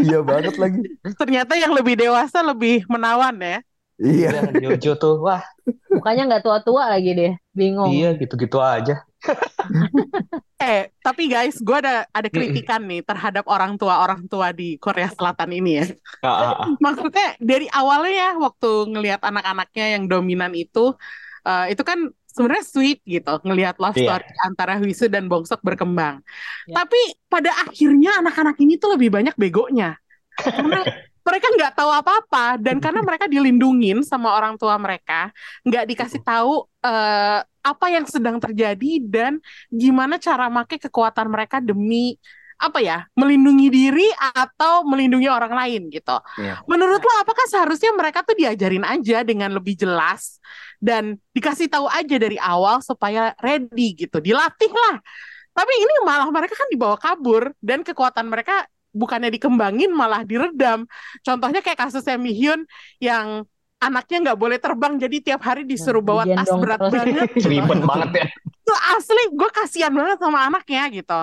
Iya 0.02 0.18
banget 0.18 0.58
lagi. 0.58 0.82
Ternyata 1.14 1.54
yang 1.54 1.70
lebih 1.70 1.94
dewasa 1.94 2.42
lebih 2.42 2.82
menawan 2.90 3.38
ya. 3.38 3.58
Iya. 4.02 4.28
Han 4.42 4.58
Hyojo 4.58 4.92
tuh 4.98 5.14
wah 5.22 5.40
Mukanya 5.88 6.26
nggak 6.26 6.42
tua-tua 6.42 6.90
lagi 6.90 7.14
deh. 7.14 7.32
Bingung. 7.54 7.94
iya 7.94 8.12
gitu-gitu 8.18 8.58
aja. 8.58 9.05
Eh, 10.56 10.88
tapi 11.04 11.28
guys, 11.28 11.60
gue 11.60 11.76
ada 11.76 12.08
ada 12.10 12.28
kritikan 12.32 12.80
nih 12.88 13.04
terhadap 13.04 13.44
orang 13.44 13.76
tua 13.76 14.00
orang 14.00 14.24
tua 14.24 14.56
di 14.56 14.80
Korea 14.80 15.12
Selatan 15.12 15.52
ini 15.52 15.70
ya. 15.78 15.84
Ah, 16.24 16.28
ah, 16.28 16.52
ah. 16.64 16.68
Maksudnya 16.80 17.36
dari 17.36 17.68
awalnya 17.68 18.12
ya 18.12 18.30
waktu 18.40 18.70
ngelihat 18.88 19.20
anak-anaknya 19.20 20.00
yang 20.00 20.08
dominan 20.08 20.56
itu, 20.56 20.96
eh, 21.44 21.76
itu 21.76 21.82
kan 21.84 22.08
sebenarnya 22.32 22.64
sweet 22.68 22.98
gitu 23.04 23.32
ngelihat 23.44 23.76
love 23.80 23.96
Iya. 23.96 24.16
story 24.16 24.26
antara 24.44 24.72
Wisu 24.80 25.06
dan 25.12 25.28
Bongsok 25.28 25.60
berkembang. 25.60 26.24
Ya. 26.68 26.82
Tapi 26.82 27.00
pada 27.28 27.52
akhirnya 27.64 28.20
anak-anak 28.24 28.56
ini 28.60 28.80
tuh 28.80 28.96
lebih 28.96 29.12
banyak 29.12 29.36
begonya. 29.36 29.96
Karena 30.36 30.84
mereka 31.26 31.46
nggak 31.50 31.72
tahu 31.74 31.90
apa-apa 31.90 32.62
dan 32.62 32.78
karena 32.78 33.02
mereka 33.08 33.26
dilindungin 33.26 34.06
sama 34.06 34.38
orang 34.38 34.54
tua 34.54 34.78
mereka, 34.78 35.34
nggak 35.66 35.84
dikasih 35.90 36.22
tahu 36.22 36.62
eh, 36.86 37.42
apa 37.42 37.86
yang 37.90 38.06
sedang 38.06 38.38
terjadi 38.38 39.02
dan 39.02 39.42
gimana 39.66 40.22
cara 40.22 40.46
make 40.46 40.78
kekuatan 40.78 41.26
mereka 41.26 41.58
demi 41.58 42.14
apa 42.56 42.80
ya 42.80 43.04
melindungi 43.12 43.68
diri 43.68 44.08
atau 44.16 44.80
melindungi 44.88 45.28
orang 45.28 45.52
lain 45.52 45.92
gitu. 45.92 46.16
Iya. 46.40 46.64
Menurut 46.64 47.04
lo 47.04 47.12
apakah 47.20 47.44
seharusnya 47.52 47.92
mereka 47.92 48.24
tuh 48.24 48.32
diajarin 48.32 48.86
aja 48.86 49.20
dengan 49.26 49.52
lebih 49.52 49.76
jelas 49.76 50.40
dan 50.80 51.20
dikasih 51.36 51.68
tahu 51.68 51.84
aja 51.84 52.16
dari 52.16 52.40
awal 52.40 52.80
supaya 52.80 53.36
ready 53.44 53.92
gitu, 53.92 54.24
dilatih 54.24 54.72
lah. 54.72 55.04
Tapi 55.52 55.72
ini 55.72 55.94
malah 56.04 56.28
mereka 56.28 56.56
kan 56.56 56.68
dibawa 56.68 56.96
kabur 57.00 57.52
dan 57.60 57.80
kekuatan 57.80 58.28
mereka 58.28 58.68
bukannya 58.96 59.28
dikembangin 59.28 59.92
malah 59.92 60.24
diredam. 60.24 60.88
Contohnya 61.20 61.60
kayak 61.60 61.76
kasusnya 61.76 62.16
Mihyun 62.16 62.64
yang 62.98 63.44
anaknya 63.76 64.32
nggak 64.32 64.38
boleh 64.40 64.56
terbang 64.56 64.96
jadi 64.96 65.16
tiap 65.20 65.44
hari 65.44 65.68
disuruh 65.68 66.00
bawa 66.00 66.24
tas 66.24 66.48
Digendong 66.48 66.60
berat 66.64 66.80
terus. 66.88 66.92
banget. 66.96 67.28
Ribet 67.52 67.80
banget 67.84 68.10
ya. 68.16 68.26
Itu 68.48 68.74
asli 68.96 69.22
gue 69.36 69.50
kasihan 69.52 69.92
banget 69.92 70.18
sama 70.18 70.38
anaknya 70.48 70.82
gitu. 70.90 71.20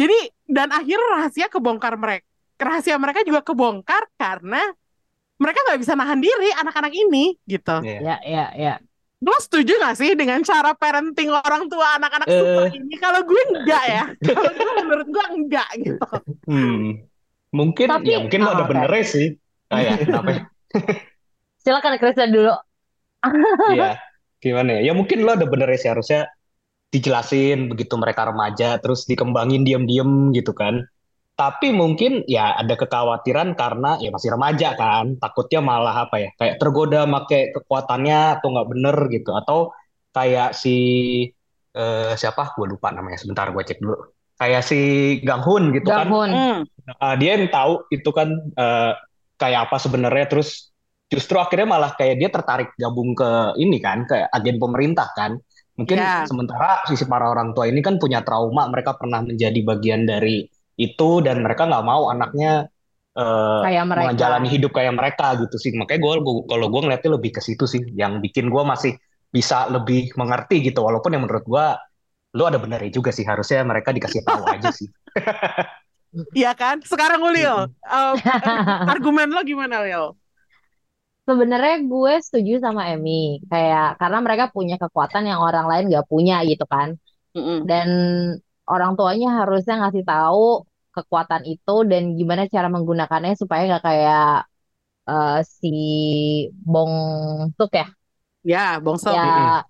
Jadi 0.00 0.18
dan 0.46 0.68
akhirnya 0.70 1.06
rahasia 1.18 1.46
kebongkar 1.50 1.98
mereka. 1.98 2.24
Rahasia 2.60 2.96
mereka 2.96 3.20
juga 3.26 3.40
kebongkar 3.42 4.04
karena 4.16 4.62
mereka 5.40 5.58
nggak 5.64 5.80
bisa 5.80 5.96
nahan 5.96 6.20
diri 6.20 6.52
anak-anak 6.52 6.92
ini 6.92 7.36
gitu. 7.48 7.80
Iya. 7.80 7.98
Ya, 8.00 8.16
ya, 8.24 8.46
ya. 8.54 8.74
Lo 9.20 9.36
setuju 9.36 9.76
gak 9.76 9.96
sih 9.96 10.16
dengan 10.16 10.40
cara 10.40 10.72
parenting 10.72 11.28
orang 11.28 11.68
tua 11.68 12.00
anak-anak 12.00 12.24
Eh. 12.24 12.34
super 12.34 12.64
ini? 12.72 12.94
Kalau 12.96 13.20
gue 13.20 13.42
enggak 13.52 13.84
ya. 13.84 14.04
Kalau 14.32 14.48
gue 14.50 14.72
menurut 14.80 15.08
gue 15.08 15.24
enggak 15.36 15.68
gitu. 15.76 16.06
Hmm. 16.48 17.04
Mungkin 17.52 17.86
Tapi- 17.86 18.08
ya 18.08 18.18
mungkin 18.18 18.40
lo 18.40 18.50
ada 18.50 18.56
Ah, 18.56 18.64
oke. 18.64 18.70
benernya 18.72 19.04
sih. 19.04 19.26
Ah, 19.68 19.80
ya, 19.84 19.92
kenapa 20.00 20.28
ya? 20.32 20.42
Silakan 21.60 22.00
Kristen 22.00 22.30
dulu. 22.32 22.54
Iya. 23.76 24.00
Gimana 24.40 24.80
ya? 24.80 24.88
Ya 24.88 24.92
mungkin 24.96 25.20
lo 25.20 25.36
ada 25.36 25.44
benernya 25.44 25.76
sih 25.76 25.90
harusnya 25.92 26.24
dijelasin 26.88 27.68
begitu 27.68 27.94
mereka 27.94 28.24
remaja 28.26 28.80
terus 28.80 29.04
dikembangin 29.04 29.62
diam-diam 29.62 30.32
gitu 30.32 30.56
kan. 30.56 30.88
Tapi 31.40 31.72
mungkin 31.72 32.28
ya 32.28 32.52
ada 32.52 32.76
kekhawatiran 32.76 33.56
karena 33.56 33.96
ya 33.96 34.12
masih 34.12 34.36
remaja 34.36 34.76
kan, 34.76 35.16
takutnya 35.16 35.64
malah 35.64 36.04
apa 36.04 36.20
ya, 36.20 36.28
kayak 36.36 36.60
tergoda 36.60 37.08
make 37.08 37.56
kekuatannya 37.56 38.36
atau 38.36 38.52
nggak 38.52 38.68
bener 38.68 38.96
gitu, 39.08 39.32
atau 39.32 39.72
kayak 40.12 40.52
si 40.52 40.76
eh, 41.72 42.12
siapa? 42.12 42.52
Gue 42.52 42.76
lupa 42.76 42.92
namanya. 42.92 43.16
Sebentar 43.16 43.48
gue 43.48 43.62
cek 43.64 43.80
dulu. 43.80 43.96
Kayak 44.36 44.62
si 44.68 44.80
Gang 45.24 45.40
Hun 45.40 45.72
gitu 45.72 45.88
kan. 45.88 46.04
Ganghun. 46.04 46.28
Hmm. 46.28 46.58
Uh, 47.00 47.14
dia 47.16 47.38
yang 47.40 47.48
tahu 47.48 47.86
itu 47.88 48.10
kan 48.12 48.28
uh, 48.60 48.92
kayak 49.40 49.70
apa 49.70 49.76
sebenarnya 49.80 50.26
terus 50.28 50.74
justru 51.08 51.40
akhirnya 51.40 51.68
malah 51.72 51.92
kayak 51.94 52.18
dia 52.18 52.28
tertarik 52.28 52.70
gabung 52.76 53.16
ke 53.16 53.56
ini 53.58 53.78
kan 53.80 54.04
ke 54.04 54.28
agen 54.30 54.60
pemerintah 54.60 55.10
kan 55.16 55.38
mungkin 55.78 55.96
Ya. 55.96 56.28
sementara 56.28 56.84
sisi 56.86 57.08
para 57.08 57.30
orang 57.30 57.56
tua 57.56 57.66
ini 57.66 57.80
kan 57.80 57.96
punya 57.96 58.20
trauma 58.20 58.68
mereka 58.68 58.94
pernah 59.00 59.24
menjadi 59.24 59.60
bagian 59.64 60.04
dari 60.04 60.44
itu 60.80 61.20
dan 61.20 61.44
mereka 61.44 61.68
nggak 61.68 61.84
mau 61.84 62.08
anaknya 62.08 62.66
uh, 63.20 63.60
Kayak 63.60 63.84
mereka. 63.92 64.06
menjalani 64.16 64.48
hidup 64.48 64.72
kayak 64.72 64.94
mereka 64.96 65.36
gitu 65.44 65.56
sih 65.60 65.70
makanya 65.76 66.00
gue 66.00 66.14
kalau 66.48 66.66
gue 66.72 66.80
ngeliatnya 66.88 67.10
lebih 67.20 67.30
ke 67.36 67.40
situ 67.44 67.64
sih 67.68 67.84
yang 67.92 68.24
bikin 68.24 68.48
gue 68.48 68.62
masih 68.64 68.96
bisa 69.28 69.68
lebih 69.68 70.10
mengerti 70.16 70.64
gitu 70.64 70.80
walaupun 70.82 71.12
yang 71.14 71.22
menurut 71.28 71.44
gue 71.44 71.66
lu 72.30 72.42
ada 72.48 72.58
benernya 72.62 72.90
juga 72.90 73.10
sih 73.12 73.26
harusnya 73.26 73.60
mereka 73.62 73.92
dikasih 73.92 74.24
tahu 74.24 74.42
aja 74.48 74.70
sih 74.72 74.88
Iya 76.34 76.58
kan? 76.58 76.82
Sekarang 76.82 77.22
Lil, 77.30 77.70
um, 77.94 78.16
argumen 78.90 79.30
lo 79.30 79.46
gimana 79.46 79.78
Lil? 79.86 80.18
Sebenarnya 81.22 81.86
gue 81.86 82.14
setuju 82.18 82.58
sama 82.58 82.90
Emmy, 82.90 83.38
kayak 83.46 83.94
karena 84.02 84.18
mereka 84.18 84.44
punya 84.50 84.74
kekuatan 84.74 85.22
yang 85.30 85.38
orang 85.38 85.70
lain 85.70 85.84
gak 85.94 86.06
punya 86.10 86.42
gitu 86.42 86.66
kan. 86.66 86.98
Mm-mm. 87.30 87.62
Dan 87.70 87.88
orang 88.66 88.98
tuanya 88.98 89.38
harusnya 89.38 89.86
ngasih 89.86 90.02
tahu 90.02 90.66
kekuatan 90.94 91.42
itu 91.52 91.72
dan 91.90 92.02
gimana 92.18 92.42
cara 92.54 92.68
menggunakannya 92.74 93.32
supaya 93.42 93.62
nggak 93.68 93.84
kayak 93.88 94.22
eh, 95.10 95.34
si 95.60 95.68
Bong 96.72 96.94
Suk 97.58 97.70
ya. 97.74 97.86
Ya, 98.44 98.80
Bongsok. 98.80 99.12
Ya, 99.14 99.20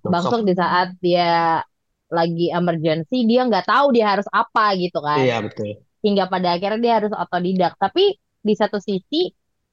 Bong. 0.02 0.24
Suk 0.30 0.40
di 0.48 0.54
saat 0.54 0.88
dia 1.04 1.62
lagi 2.10 2.50
emergency 2.50 3.22
dia 3.30 3.40
nggak 3.46 3.64
tahu 3.70 3.86
dia 3.94 4.06
harus 4.12 4.26
apa 4.34 4.74
gitu 4.82 4.98
kan. 5.08 5.20
iya 5.20 5.36
betul 5.44 5.68
hingga 6.04 6.24
pada 6.32 6.48
akhirnya 6.56 6.80
dia 6.84 6.94
harus 7.02 7.12
otodidak. 7.14 7.72
Tapi 7.82 8.16
di 8.48 8.54
satu 8.60 8.78
sisi 8.80 9.28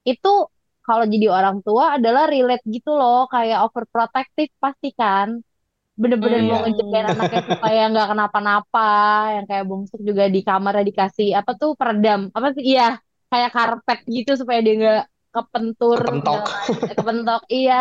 itu 0.07 0.33
kalau 0.87 1.05
jadi 1.13 1.27
orang 1.31 1.57
tua 1.67 1.97
adalah 1.99 2.25
relate 2.31 2.63
gitu 2.75 2.91
loh, 2.99 3.27
kayak 3.33 3.59
overprotective 3.67 4.51
pasti 4.63 4.89
kan. 4.95 5.29
Bener-bener 6.01 6.39
Hmm, 6.39 6.47
mau 6.49 6.57
iya. 6.57 6.61
ngejagain 6.63 7.07
anaknya 7.13 7.41
supaya 7.49 7.79
nggak 7.91 8.07
kenapa-napa, 8.11 8.79
yang 9.35 9.45
kayak 9.49 9.65
bungsuk 9.69 10.01
juga 10.09 10.23
di 10.35 10.39
kamarnya 10.47 10.83
dikasih 10.89 11.27
apa 11.39 11.51
tuh 11.61 11.71
peredam, 11.79 12.19
apa 12.37 12.47
sih? 12.55 12.63
Iya, 12.71 12.83
kayak 13.31 13.49
karpet 13.55 13.99
gitu 14.15 14.31
supaya 14.41 14.59
dia 14.65 14.73
nggak 14.81 14.99
kepentur, 15.33 15.99
Kepentok. 15.99 16.41
macam. 16.41 16.53
kepentok. 16.87 17.41
Iya, 17.55 17.73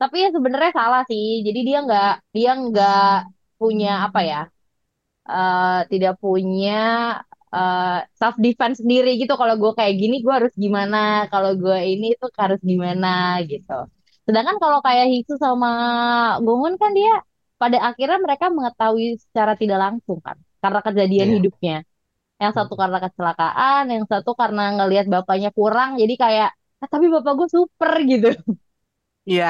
tapi 0.00 0.16
ya 0.24 0.28
sebenarnya 0.36 0.70
salah 0.78 1.02
sih. 1.10 1.24
Jadi 1.46 1.58
dia 1.68 1.78
nggak 1.86 2.08
dia 2.36 2.50
nggak 2.64 2.98
punya 3.60 3.88
apa 4.06 4.20
ya? 4.30 4.38
eh 5.30 5.78
tidak 5.90 6.12
punya 6.24 6.70
self 8.20 8.36
defense 8.44 8.76
sendiri 8.82 9.08
gitu 9.20 9.32
kalau 9.40 9.54
gue 9.62 9.72
kayak 9.78 9.94
gini 10.00 10.14
gue 10.24 10.32
harus 10.38 10.52
gimana 10.64 10.96
kalau 11.32 11.50
gue 11.62 11.76
ini 11.92 12.06
tuh 12.20 12.28
harus 12.42 12.60
gimana 12.70 13.06
gitu 13.50 13.72
sedangkan 14.28 14.56
kalau 14.62 14.78
kayak 14.86 15.06
Hisu 15.12 15.34
sama 15.40 15.68
Gongun 16.44 16.74
kan 16.80 16.90
dia 16.98 17.12
pada 17.60 17.78
akhirnya 17.88 18.18
mereka 18.26 18.46
mengetahui 18.56 19.06
secara 19.24 19.52
tidak 19.60 19.78
langsung 19.84 20.18
kan 20.26 20.36
karena 20.62 20.80
kejadian 20.86 21.28
Iya. 21.28 21.36
hidupnya 21.36 21.74
yang 22.42 22.52
satu 22.58 22.74
karena 22.82 22.98
kecelakaan 23.04 23.82
yang 23.94 24.04
satu 24.12 24.30
karena 24.40 24.62
ngelihat 24.78 25.06
bapaknya 25.14 25.50
kurang 25.58 25.90
jadi 26.02 26.14
kayak 26.24 26.48
"Ah, 26.82 26.88
tapi 26.92 27.06
bapak 27.14 27.32
gue 27.38 27.48
super 27.56 27.92
gitu 28.12 28.28
Iya. 29.28 29.46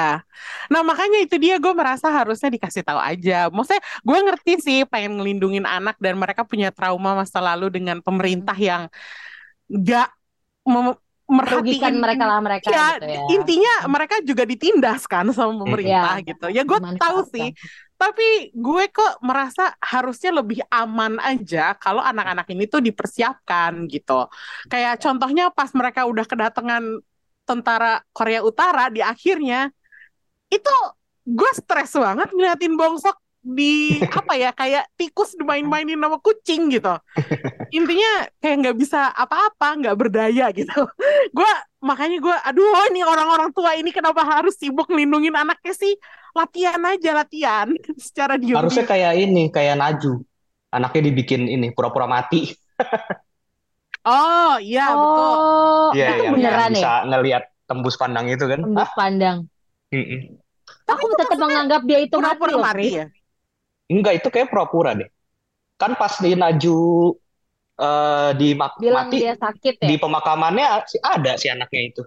Nah, 0.71 0.81
makanya 0.89 1.17
itu 1.23 1.35
dia 1.43 1.55
gue 1.63 1.71
merasa 1.79 2.07
harusnya 2.17 2.49
dikasih 2.55 2.83
tahu 2.87 2.99
aja. 2.99 3.47
Maksudnya 3.47 3.83
gue 4.07 4.17
ngerti 4.27 4.51
sih 4.65 4.77
pengen 4.91 5.11
ngelindungin 5.15 5.63
anak 5.63 5.95
dan 6.03 6.19
mereka 6.19 6.43
punya 6.43 6.67
trauma 6.75 7.15
masa 7.19 7.39
lalu 7.39 7.65
dengan 7.75 7.97
pemerintah 8.03 8.57
yang 8.59 8.91
gak 9.69 10.09
merhatiin 11.29 11.95
mereka 12.03 12.23
lah 12.29 12.39
mereka 12.41 12.69
Iya, 12.69 12.79
gitu 12.97 13.05
ya 13.05 13.21
intinya 13.33 13.71
mereka 13.87 14.15
juga 14.29 14.43
ditindas 14.51 15.01
kan 15.07 15.25
sama 15.31 15.53
pemerintah 15.63 16.13
Iya, 16.19 16.27
gitu. 16.27 16.45
Ya 16.55 16.61
gue 16.69 16.79
tahu 17.01 17.19
sih, 17.33 17.45
tapi 17.99 18.55
gue 18.55 18.83
kok 18.95 19.19
merasa 19.19 19.75
harusnya 19.83 20.39
lebih 20.39 20.63
aman 20.71 21.19
aja 21.19 21.75
kalau 21.75 21.99
anak-anak 21.99 22.47
ini 22.47 22.63
tuh 22.63 22.79
dipersiapkan 22.79 23.91
gitu. 23.91 24.31
Kayak 24.71 25.03
contohnya 25.03 25.51
pas 25.51 25.67
mereka 25.75 26.07
udah 26.07 26.23
kedatangan 26.23 27.03
tentara 27.43 27.99
Korea 28.15 28.39
Utara 28.39 28.87
di 28.87 29.03
akhirnya 29.03 29.67
itu 30.47 30.75
gue 31.27 31.51
stres 31.53 31.91
banget 31.99 32.31
ngeliatin 32.31 32.79
Bongsok 32.79 33.19
di 33.39 33.99
apa 34.19 34.33
ya 34.35 34.51
kayak 34.55 34.91
tikus 34.95 35.35
dimain-mainin 35.35 35.99
sama 35.99 36.17
kucing 36.23 36.71
gitu 36.71 36.95
intinya 37.77 38.27
kayak 38.39 38.55
nggak 38.65 38.77
bisa 38.77 39.11
apa-apa 39.11 39.79
nggak 39.79 39.97
berdaya 39.97 40.51
gitu 40.51 40.87
gue 41.37 41.51
makanya 41.79 42.17
gue 42.19 42.35
aduh 42.43 42.91
ini 42.91 43.01
orang-orang 43.07 43.49
tua 43.55 43.71
ini 43.79 43.89
kenapa 43.95 44.21
harus 44.27 44.55
sibuk 44.59 44.87
ngelindungin 44.91 45.31
anaknya 45.31 45.71
sih 45.71 45.93
latihan 46.35 46.81
aja 46.83 47.09
latihan 47.15 47.67
secara 48.05 48.35
diam 48.35 48.59
Harusnya 48.59 48.85
kayak 48.85 49.13
ini, 49.17 49.49
kayak 49.49 49.75
Naju. 49.79 50.21
Anaknya 50.69 51.01
dibikin 51.09 51.49
ini, 51.49 51.73
pura-pura 51.73 52.05
mati. 52.05 52.53
oh 54.07 54.53
iya 54.61 54.81
betul 54.95 55.33
oh 55.33 55.89
Iya, 55.95 56.05
itu 56.05 56.23
yang, 56.25 56.33
beneran 56.37 56.71
yang 56.71 56.73
ya 56.73 56.79
bisa 56.79 56.91
ngelihat 57.09 57.43
tembus 57.65 57.95
pandang 57.97 58.25
itu 58.29 58.45
kan. 58.45 58.59
tembus 58.61 58.91
pandang 58.93 59.37
Mm-mm. 59.89 60.19
Tapi 60.85 61.01
aku 61.01 61.05
tetap 61.17 61.37
menganggap 61.41 61.81
dia 61.85 61.99
itu 62.01 62.17
mati 62.17 62.45
pura-pura 62.45 62.51
loh 62.53 62.61
mati 62.61 62.87
Pri. 62.87 62.99
ya 62.99 63.05
Enggak, 63.89 64.21
itu 64.21 64.27
kayak 64.29 64.47
pura-pura 64.53 64.93
deh. 64.93 65.09
Kan 65.81 65.97
pas 65.97 66.13
di 66.21 66.37
Naju 66.37 66.77
eh, 67.79 68.29
di 68.39 68.47
mak- 68.59 68.81
bilang 68.81 68.95
mati, 68.95 69.17
dia 69.19 69.33
sakit 69.43 69.75
ya 69.85 69.89
di 69.89 69.95
pemakamannya 70.03 70.65
si- 70.91 71.01
ada 71.03 71.31
si 71.41 71.47
anaknya 71.53 71.81
itu. 71.89 72.01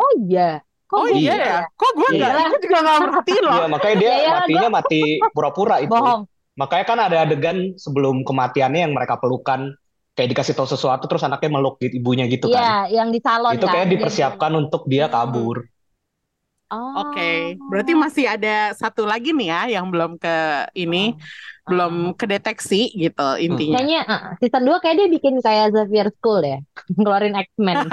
oh 0.00 0.10
iya 0.22 0.40
kok 0.88 1.00
oh 1.00 1.06
gue 1.10 1.20
iya 1.20 1.34
ya 1.46 1.56
kok 1.78 1.90
gue 1.98 2.08
nggak 2.16 2.30
Iya. 2.32 2.44
gue 2.50 2.58
juga 2.64 2.78
merhatiin 3.04 3.44
loh 3.48 3.60
Iya, 3.60 3.64
makanya 3.72 3.96
dia 4.02 4.12
Iya, 4.20 4.30
iya, 4.50 4.60
matinya 4.60 4.68
mati 4.76 4.96
pura-pura 5.34 5.76
itu. 5.86 6.00
bohong 6.00 6.22
Makanya 6.60 6.84
kan 6.90 6.98
ada 7.06 7.16
adegan 7.24 7.58
sebelum 7.84 8.16
kematiannya 8.28 8.80
yang 8.88 8.94
mereka 8.96 9.16
pelukan, 9.22 9.60
kayak 10.14 10.28
dikasih 10.34 10.54
tahu 10.58 10.68
sesuatu 10.68 11.04
terus 11.08 11.24
anaknya 11.24 11.50
meluk 11.56 11.74
di 11.82 11.88
ibunya 11.98 12.24
gitu 12.28 12.46
kan. 12.52 12.64
iya 12.64 12.70
yang 12.96 13.08
di 13.14 13.20
salon 13.26 13.54
Itu 13.54 13.66
kan 13.66 13.74
kayak 13.74 13.88
dipersiapkan 13.92 14.52
untuk 14.62 14.82
dia 14.92 15.06
Hmm. 15.06 15.12
kabur. 15.14 15.56
oh 16.70 16.90
Oke, 16.90 17.54
berarti 17.70 17.92
masih 17.94 18.24
ada 18.34 18.74
satu 18.74 19.06
lagi 19.06 19.30
nih 19.30 19.46
ya 19.54 19.60
yang 19.78 19.86
belum 19.94 20.18
ke 20.18 20.28
ini, 20.74 21.14
belum 21.70 21.94
kedeteksi 22.18 22.90
gitu 22.98 23.28
intinya. 23.38 23.78
Kayaknya 23.78 24.00
uh, 24.10 24.22
season 24.42 24.66
2 24.66 24.82
kayak 24.82 24.96
dia 24.98 25.08
bikin 25.08 25.34
kayak 25.38 25.70
Xavier 25.70 26.08
School 26.18 26.42
ya. 26.42 26.58
Ngeluarin 26.98 27.38
X-Men. 27.38 27.86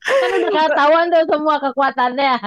kan 0.00 0.30
udah 0.32 0.64
ketahuan 0.66 1.06
tuh 1.12 1.24
semua 1.30 1.56
kekuatannya. 1.62 2.34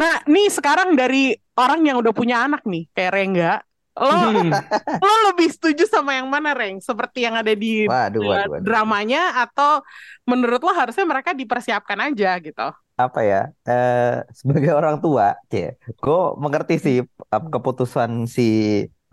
Nah, 0.00 0.24
nih 0.24 0.48
sekarang 0.48 0.96
dari 0.96 1.36
orang 1.52 1.84
yang 1.84 2.00
udah 2.00 2.14
punya 2.16 2.40
anak 2.40 2.64
nih, 2.64 2.88
kayak 2.96 3.12
Rengga, 3.12 3.52
lo 4.00 4.08
Hmm. 4.08 4.48
lo 4.96 5.14
lebih 5.28 5.52
setuju 5.52 5.84
sama 5.84 6.16
yang 6.16 6.24
mana, 6.24 6.56
Reng? 6.56 6.80
Seperti 6.80 7.28
yang 7.28 7.36
ada 7.36 7.52
di 7.52 7.84
Waduh, 7.84 8.22
uh, 8.22 8.26
waduh, 8.32 8.50
waduh. 8.56 8.64
dramanya 8.64 9.44
atau 9.44 9.84
menurut 10.24 10.62
lo 10.64 10.72
harusnya 10.72 11.04
mereka 11.04 11.36
dipersiapkan 11.36 12.00
aja 12.00 12.32
gitu? 12.40 12.68
Apa 13.06 13.20
ya? 13.24 13.40
Eh, 13.64 14.24
sebagai 14.38 14.72
orang 14.76 14.96
tua, 15.04 15.36
ya, 15.48 15.72
gue 15.78 16.20
mengerti 16.42 16.74
sih 16.84 16.96
eh, 17.06 17.42
keputusan 17.54 18.28
si 18.28 18.42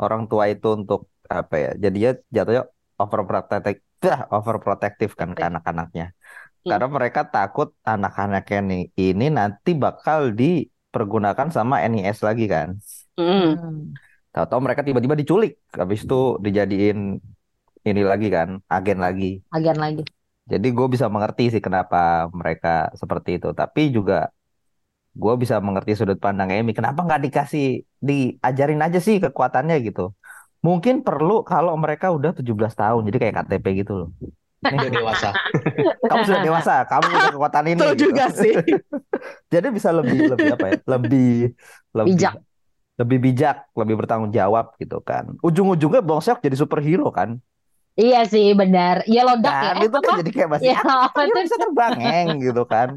orang 0.04 0.28
tua 0.32 0.44
itu 0.52 0.68
untuk 0.80 1.08
apa 1.28 1.56
ya? 1.56 1.72
Jadinya 1.84 2.12
jatuhnya 2.36 2.64
overprotective, 2.98 3.78
overprotective 4.34 5.12
kan 5.14 5.30
ke 5.38 5.44
anak-anaknya. 5.50 6.06
Hmm. 6.12 6.70
Karena 6.74 6.88
mereka 6.92 7.22
takut 7.28 7.72
anak-anaknya 7.86 8.60
nih 8.70 8.84
ini 9.00 9.26
nanti 9.32 9.72
bakal 9.78 10.36
dipergunakan 10.36 11.48
sama 11.54 11.86
NIS 11.88 12.20
lagi 12.28 12.46
kan. 12.50 12.76
Mm. 13.18 13.56
Hmm. 13.56 13.78
Tahu-tahu 14.36 14.62
mereka 14.62 14.86
tiba-tiba 14.86 15.16
diculik, 15.18 15.58
habis 15.74 16.06
itu 16.06 16.38
dijadiin 16.38 17.18
ini 17.88 18.02
lagi 18.04 18.28
kan, 18.30 18.62
agen 18.70 19.00
lagi. 19.02 19.42
Agen 19.50 19.78
lagi. 19.80 20.04
Jadi 20.52 20.68
gue 20.72 20.88
bisa 20.94 21.06
mengerti 21.12 21.44
sih 21.54 21.62
kenapa 21.68 22.32
mereka 22.32 22.70
seperti 22.96 23.30
itu. 23.38 23.50
Tapi 23.52 23.82
juga 23.92 24.32
gue 25.18 25.34
bisa 25.42 25.56
mengerti 25.60 25.92
sudut 26.00 26.20
pandang 26.22 26.50
Emi. 26.54 26.72
Kenapa 26.78 27.00
nggak 27.04 27.22
dikasih, 27.26 27.66
diajarin 28.00 28.82
aja 28.86 29.00
sih 29.04 29.18
kekuatannya 29.24 29.76
gitu. 29.88 30.14
Mungkin 30.66 30.96
perlu 31.06 31.44
kalau 31.46 31.74
mereka 31.78 32.10
udah 32.16 32.32
17 32.38 32.74
tahun. 32.74 33.02
Jadi 33.08 33.18
kayak 33.22 33.36
KTP 33.44 33.66
gitu 33.84 33.94
loh. 34.06 34.10
Udah 34.68 34.90
Nih, 34.90 34.90
dewasa. 34.90 35.30
kamu 36.10 36.22
sudah 36.28 36.42
dewasa, 36.44 36.74
kamu 36.90 37.06
punya 37.14 37.30
kekuatan 37.34 37.66
ini 37.72 37.80
Betul 37.80 37.94
gitu. 37.94 38.04
juga 38.10 38.26
sih. 38.34 38.54
Jadi 39.54 39.68
bisa 39.72 39.90
lebih 39.94 40.20
lebih 40.34 40.48
apa 40.56 40.66
ya? 40.72 40.76
Lebih 40.86 41.30
lebih 41.96 42.16
Bijak. 42.18 42.36
lebih 42.98 43.18
bijak, 43.22 43.58
lebih 43.78 43.96
bertanggung 44.02 44.34
jawab 44.34 44.74
gitu 44.82 44.98
kan. 45.06 45.38
Ujung-ujungnya 45.46 46.02
Bongsok 46.02 46.42
jadi 46.42 46.58
superhero 46.58 47.14
kan. 47.14 47.38
Iya 47.98 48.20
sih 48.30 48.54
benar. 48.54 49.02
Iya 49.10 49.22
lodak 49.26 49.52
ya. 49.52 49.62
Kan 49.74 49.76
Eh, 49.82 49.86
itu 49.90 49.98
kan 49.98 50.14
jadi 50.22 50.32
kayak 50.32 50.50
masih 50.54 50.66
Iya, 50.70 50.80
ah, 50.86 51.10
tuh? 51.10 51.42
bisa 51.42 51.58
terbang 51.58 51.96
eng 51.98 52.28
gitu 52.40 52.64
kan. 52.70 52.90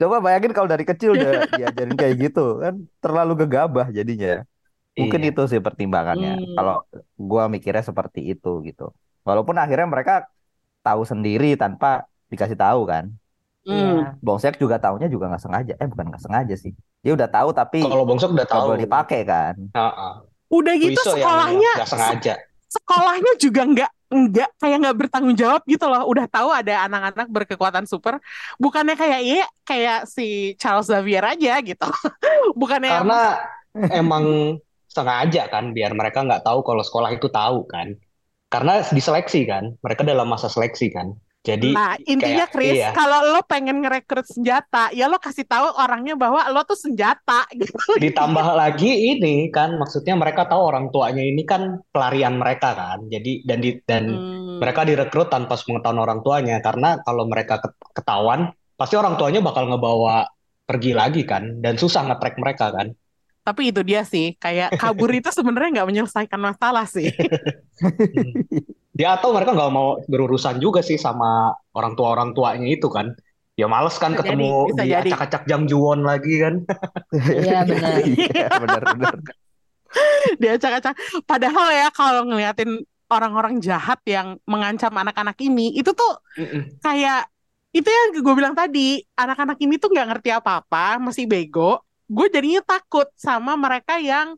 Coba 0.00 0.16
bayangin 0.24 0.52
kalau 0.56 0.68
dari 0.72 0.84
kecil 0.88 1.12
udah 1.12 1.30
diajarin 1.60 1.92
kayak 1.92 2.14
gitu 2.16 2.64
kan 2.64 2.74
terlalu 3.04 3.44
gegabah 3.44 3.92
jadinya. 3.92 4.40
Mungkin 4.96 5.20
Iya. 5.20 5.30
itu 5.36 5.42
sih 5.52 5.60
pertimbangannya. 5.60 6.40
Hmm. 6.40 6.54
Kalau 6.56 6.74
gua 7.14 7.44
mikirnya 7.52 7.84
seperti 7.84 8.32
itu 8.32 8.64
gitu. 8.64 8.88
Walaupun 9.22 9.60
akhirnya 9.60 9.84
mereka 9.84 10.14
tahu 10.80 11.04
sendiri 11.04 11.52
tanpa 11.60 12.08
dikasih 12.32 12.56
tahu 12.56 12.88
kan. 12.88 13.12
Iya. 13.68 14.16
Bongsek 14.24 14.56
juga 14.56 14.80
taunya 14.80 15.12
juga 15.12 15.28
nggak 15.28 15.42
sengaja. 15.44 15.72
Eh 15.76 15.84
bukan 15.84 16.08
nggak 16.08 16.22
sengaja 16.24 16.54
sih. 16.56 16.72
Dia 17.04 17.12
udah 17.12 17.28
tahu 17.28 17.52
tapi 17.52 17.84
Kalau 17.84 18.08
Bongsok 18.08 18.32
udah 18.32 18.48
tahu. 18.48 18.72
boleh 18.72 18.80
dipakai 18.80 19.20
kan. 19.28 19.54
Heeh. 19.76 20.12
Udah 20.50 20.74
gitu 20.80 20.96
Wiso 20.96 21.12
yang 21.14 21.20
sekolahnya 21.20 21.72
nggak 21.76 21.90
sengaja. 21.92 22.34
Sekolahnya 22.70 23.34
juga 23.36 23.62
nggak 23.66 23.90
nggak 24.10 24.50
kayak 24.58 24.76
nggak 24.82 24.96
bertanggung 25.06 25.36
jawab 25.38 25.62
gitu 25.66 25.86
loh. 25.86 26.06
Udah 26.06 26.26
tahu 26.26 26.48
ada 26.54 26.86
anak-anak 26.86 27.28
berkekuatan 27.30 27.84
super, 27.86 28.18
bukannya 28.56 28.94
kayak 28.94 29.20
iya 29.22 29.44
kayak 29.66 30.06
si 30.06 30.54
Charles 30.58 30.86
Xavier 30.86 31.22
aja 31.26 31.58
gitu. 31.62 31.86
Bukannya 32.60 32.90
yang- 32.90 33.02
Karena 33.06 33.22
emang 34.02 34.24
sengaja 34.90 35.46
kan 35.46 35.70
biar 35.70 35.94
mereka 35.94 36.26
nggak 36.26 36.42
tahu 36.42 36.62
kalau 36.62 36.82
sekolah 36.82 37.10
itu 37.14 37.26
tahu 37.30 37.66
kan. 37.66 37.94
Karena 38.50 38.82
diseleksi 38.82 39.46
kan. 39.46 39.78
Mereka 39.78 40.02
dalam 40.02 40.26
masa 40.26 40.50
seleksi 40.50 40.90
kan. 40.90 41.14
Jadi 41.40 41.72
Nah, 41.72 41.96
intinya 42.02 42.44
kayak- 42.44 42.52
Chris, 42.52 42.76
iya. 42.76 42.92
kalau 42.92 43.24
lo 43.26 43.40
pengen 43.42 43.80
ngerekrut 43.80 44.28
senjata, 44.28 44.92
ya 44.92 45.08
lo 45.08 45.16
kasih 45.16 45.48
tahu 45.48 45.72
orangnya 45.72 46.12
bahwa 46.12 46.44
lo 46.46 46.60
tuh 46.62 46.76
senjata 46.76 47.48
gitu. 47.56 47.72
ditambah 47.96 48.44
lagi 48.52 49.16
ini 49.16 49.48
kan 49.48 49.72
maksudnya 49.74 50.12
mereka 50.14 50.44
tahu 50.44 50.60
orang 50.60 50.92
tuanya 50.92 51.24
ini 51.24 51.40
kan 51.42 51.80
pelarian 51.88 52.36
mereka 52.36 52.76
kan. 52.76 53.08
Jadi 53.08 53.40
dan 53.42 53.58
di, 53.58 53.72
dan 53.82 54.04
Hmm. 54.04 54.60
mereka 54.60 54.84
direkrut 54.84 55.32
tanpa 55.32 55.56
sepengetahuan 55.56 55.96
orang 55.98 56.20
tuanya 56.20 56.60
karena 56.60 57.00
kalau 57.00 57.24
mereka 57.24 57.56
ket- 57.56 57.80
ketahuan 57.94 58.52
pasti 58.76 59.00
orang 59.00 59.16
tuanya 59.16 59.40
bakal 59.40 59.64
ngebawa 59.64 60.28
pergi 60.62 60.92
lagi 60.92 61.24
kan 61.24 61.58
dan 61.58 61.74
susah 61.74 62.04
nge-track 62.04 62.36
mereka 62.36 62.68
kan. 62.70 62.92
Tapi 63.40 63.72
itu 63.72 63.80
dia 63.80 64.04
sih, 64.04 64.36
kayak 64.36 64.76
kabur 64.76 65.08
itu 65.10 65.32
sebenarnya 65.32 65.80
nggak 65.80 65.88
menyelesaikan 65.88 66.40
masalah 66.40 66.84
sih. 66.84 67.08
Ya 69.00 69.16
atau 69.16 69.32
mereka 69.32 69.56
nggak 69.56 69.72
mau 69.72 69.96
berurusan 70.04 70.60
juga 70.60 70.84
sih 70.84 71.00
sama 71.00 71.56
orang 71.72 71.96
tua 71.96 72.12
orang 72.12 72.36
tuanya 72.36 72.68
itu 72.68 72.92
kan. 72.92 73.16
Ya 73.56 73.64
males 73.64 73.96
kan 73.96 74.12
Bisa 74.12 74.20
ketemu 74.20 74.44
jadi, 74.44 74.68
bisa 74.68 74.82
di 74.84 74.90
jadi. 74.92 75.08
acak-acak 75.08 75.42
Jang 75.48 75.64
Juwon 75.64 76.00
lagi 76.04 76.34
kan. 76.36 76.54
Iya, 77.40 77.64
benar. 77.64 77.92
Iya 78.36 78.48
benar 78.60 78.82
benar. 78.92 79.14
Dia 80.36 80.50
acak-acak. 80.60 80.94
Padahal 81.24 81.66
ya 81.72 81.88
kalau 81.96 82.22
ngeliatin 82.28 82.84
orang-orang 83.10 83.58
jahat 83.58 83.98
yang 84.06 84.38
mengancam 84.46 84.92
anak-anak 84.94 85.34
ini, 85.42 85.74
itu 85.74 85.90
tuh 85.96 86.20
Mm-mm. 86.38 86.78
kayak 86.84 87.26
itu 87.72 87.88
yang 87.88 88.06
gue 88.20 88.34
bilang 88.36 88.54
tadi, 88.54 89.00
anak-anak 89.16 89.58
ini 89.64 89.78
tuh 89.80 89.88
nggak 89.90 90.08
ngerti 90.12 90.30
apa-apa, 90.34 91.00
masih 91.02 91.24
bego. 91.24 91.82
Gue 92.10 92.26
jadinya 92.26 92.60
takut 92.66 93.06
sama 93.14 93.54
mereka 93.54 94.02
yang 94.02 94.34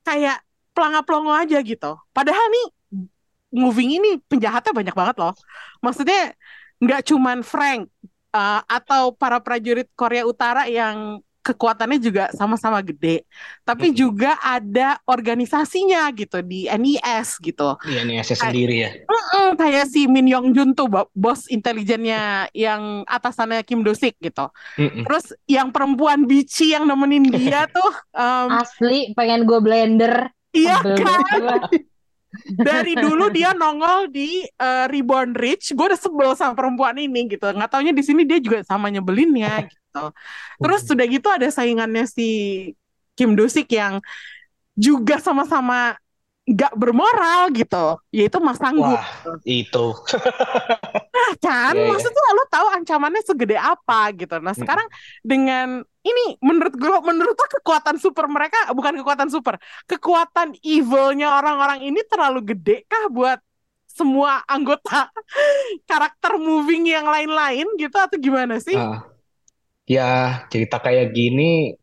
kayak 0.00 0.40
pelangap-pelongo 0.72 1.36
aja 1.36 1.60
gitu. 1.60 1.92
Padahal 2.16 2.46
nih 2.48 2.66
moving 3.52 4.00
ini 4.00 4.10
penjahatnya 4.24 4.72
banyak 4.72 4.94
banget 4.96 5.16
loh. 5.20 5.34
Maksudnya 5.84 6.32
nggak 6.80 7.12
cuman 7.12 7.44
Frank 7.44 7.92
uh, 8.32 8.64
atau 8.64 9.12
para 9.12 9.36
prajurit 9.42 9.90
Korea 9.92 10.24
Utara 10.24 10.64
yang 10.64 11.20
kekuatannya 11.40 11.98
juga 11.98 12.28
sama-sama 12.36 12.84
gede, 12.84 13.24
tapi 13.64 13.90
Mm-mm. 13.90 13.98
juga 13.98 14.36
ada 14.44 15.00
organisasinya 15.08 16.04
gitu 16.12 16.44
di 16.44 16.68
NIS 16.68 17.40
gitu. 17.40 17.80
Iya 17.88 18.04
nih 18.04 18.20
saya 18.20 18.38
sendiri 18.48 18.76
ya. 18.84 18.90
Mm, 19.08 19.50
kayak 19.56 19.84
si 19.88 20.04
Min 20.04 20.28
Yong 20.28 20.52
Jun 20.52 20.76
tuh 20.76 20.86
bo- 20.86 21.08
bos 21.16 21.48
intelijennya 21.48 22.52
yang 22.52 23.08
atasannya 23.08 23.64
Kim 23.64 23.80
Do 23.80 23.96
Sik 23.96 24.20
gitu. 24.20 24.52
Mm-mm. 24.76 25.08
Terus 25.08 25.32
yang 25.48 25.72
perempuan 25.72 26.28
bici 26.28 26.76
yang 26.76 26.84
nemenin 26.84 27.32
dia 27.32 27.64
tuh 27.76 27.90
um, 28.12 28.48
Asli 28.60 29.16
pengen 29.16 29.48
gue 29.48 29.58
blender. 29.64 30.28
iya 30.50 30.82
kan 30.82 31.70
dari 32.66 32.94
dulu 32.94 33.30
dia 33.30 33.54
nongol 33.54 34.10
di 34.10 34.42
uh, 34.60 34.86
Reborn 34.86 35.34
Rich. 35.34 35.74
Gue 35.74 35.90
udah 35.90 36.00
sebel 36.00 36.30
sama 36.38 36.54
perempuan 36.54 36.94
ini 36.98 37.26
gitu. 37.26 37.46
Nggak 37.48 37.70
taunya 37.70 37.94
di 37.94 38.02
sini 38.02 38.22
dia 38.22 38.38
juga 38.38 38.62
sama 38.66 38.90
nyebelinnya 38.90 39.66
gitu. 39.66 39.78
Terus 40.60 40.80
sudah 40.86 41.04
gitu 41.08 41.28
ada 41.28 41.48
saingannya 41.50 42.04
si 42.06 42.28
Kim 43.18 43.36
Do 43.36 43.44
Sik 43.50 43.68
yang 43.74 44.00
juga 44.78 45.20
sama-sama 45.20 45.98
nggak 46.50 46.72
bermoral 46.74 47.52
gitu, 47.54 48.00
yaitu 48.10 48.38
Mas 48.42 48.58
Sanggup. 48.58 48.98
Wah, 48.98 49.06
itu. 49.44 49.86
Nah, 51.10 51.36
kan, 51.42 51.74
Iya, 51.74 51.84
iya. 51.84 51.90
maksudnya 51.90 52.22
lo 52.32 52.44
tahu 52.48 52.66
ancamannya 52.80 53.22
segede 53.26 53.56
apa 53.58 54.14
gitu. 54.14 54.40
Nah, 54.40 54.54
sekarang 54.56 54.86
dengan 55.20 55.82
ini 56.06 56.38
menurut 56.40 56.74
gue, 56.74 56.96
menurut 57.02 57.36
lo 57.36 57.46
kekuatan 57.60 57.98
super 58.00 58.24
mereka 58.30 58.70
bukan 58.72 58.94
kekuatan 59.02 59.28
super, 59.28 59.58
kekuatan 59.90 60.56
evilnya 60.64 61.34
orang-orang 61.34 61.84
ini 61.84 62.00
terlalu 62.08 62.54
gede 62.54 62.86
kah 62.88 63.10
buat 63.12 63.38
semua 63.90 64.40
anggota 64.46 65.10
karakter 65.90 66.38
moving 66.40 66.88
yang 66.88 67.04
lain-lain 67.04 67.66
gitu 67.76 67.96
atau 67.98 68.16
gimana 68.16 68.56
sih? 68.62 68.78
Ah, 68.78 69.04
ya 69.90 70.08
cerita 70.52 70.76
kayak 70.78 71.10
gini 71.18 71.74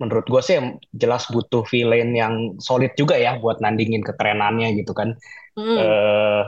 menurut 0.00 0.26
gue 0.32 0.42
sih 0.48 0.56
jelas 0.92 1.22
butuh 1.32 1.62
villain 1.72 2.10
yang 2.12 2.34
solid 2.60 2.92
juga 3.00 3.14
ya 3.16 3.38
buat 3.42 3.56
nandingin 3.64 4.02
kekerenannya 4.08 4.68
gitu 4.80 4.92
kan. 4.92 5.08
Hmm. 5.56 5.78
eh 5.78 6.42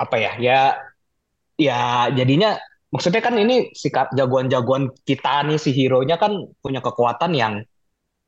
apa 0.00 0.16
ya 0.16 0.32
ya 0.46 0.58
ya 1.60 2.08
jadinya 2.18 2.56
maksudnya 2.92 3.22
kan 3.26 3.36
ini 3.36 3.70
sikap 3.76 4.06
jagoan-jagoan 4.18 4.90
kita 5.08 5.44
nih 5.46 5.58
si 5.60 5.70
hero-nya 5.76 6.16
kan 6.22 6.32
punya 6.64 6.80
kekuatan 6.80 7.32
yang 7.36 7.54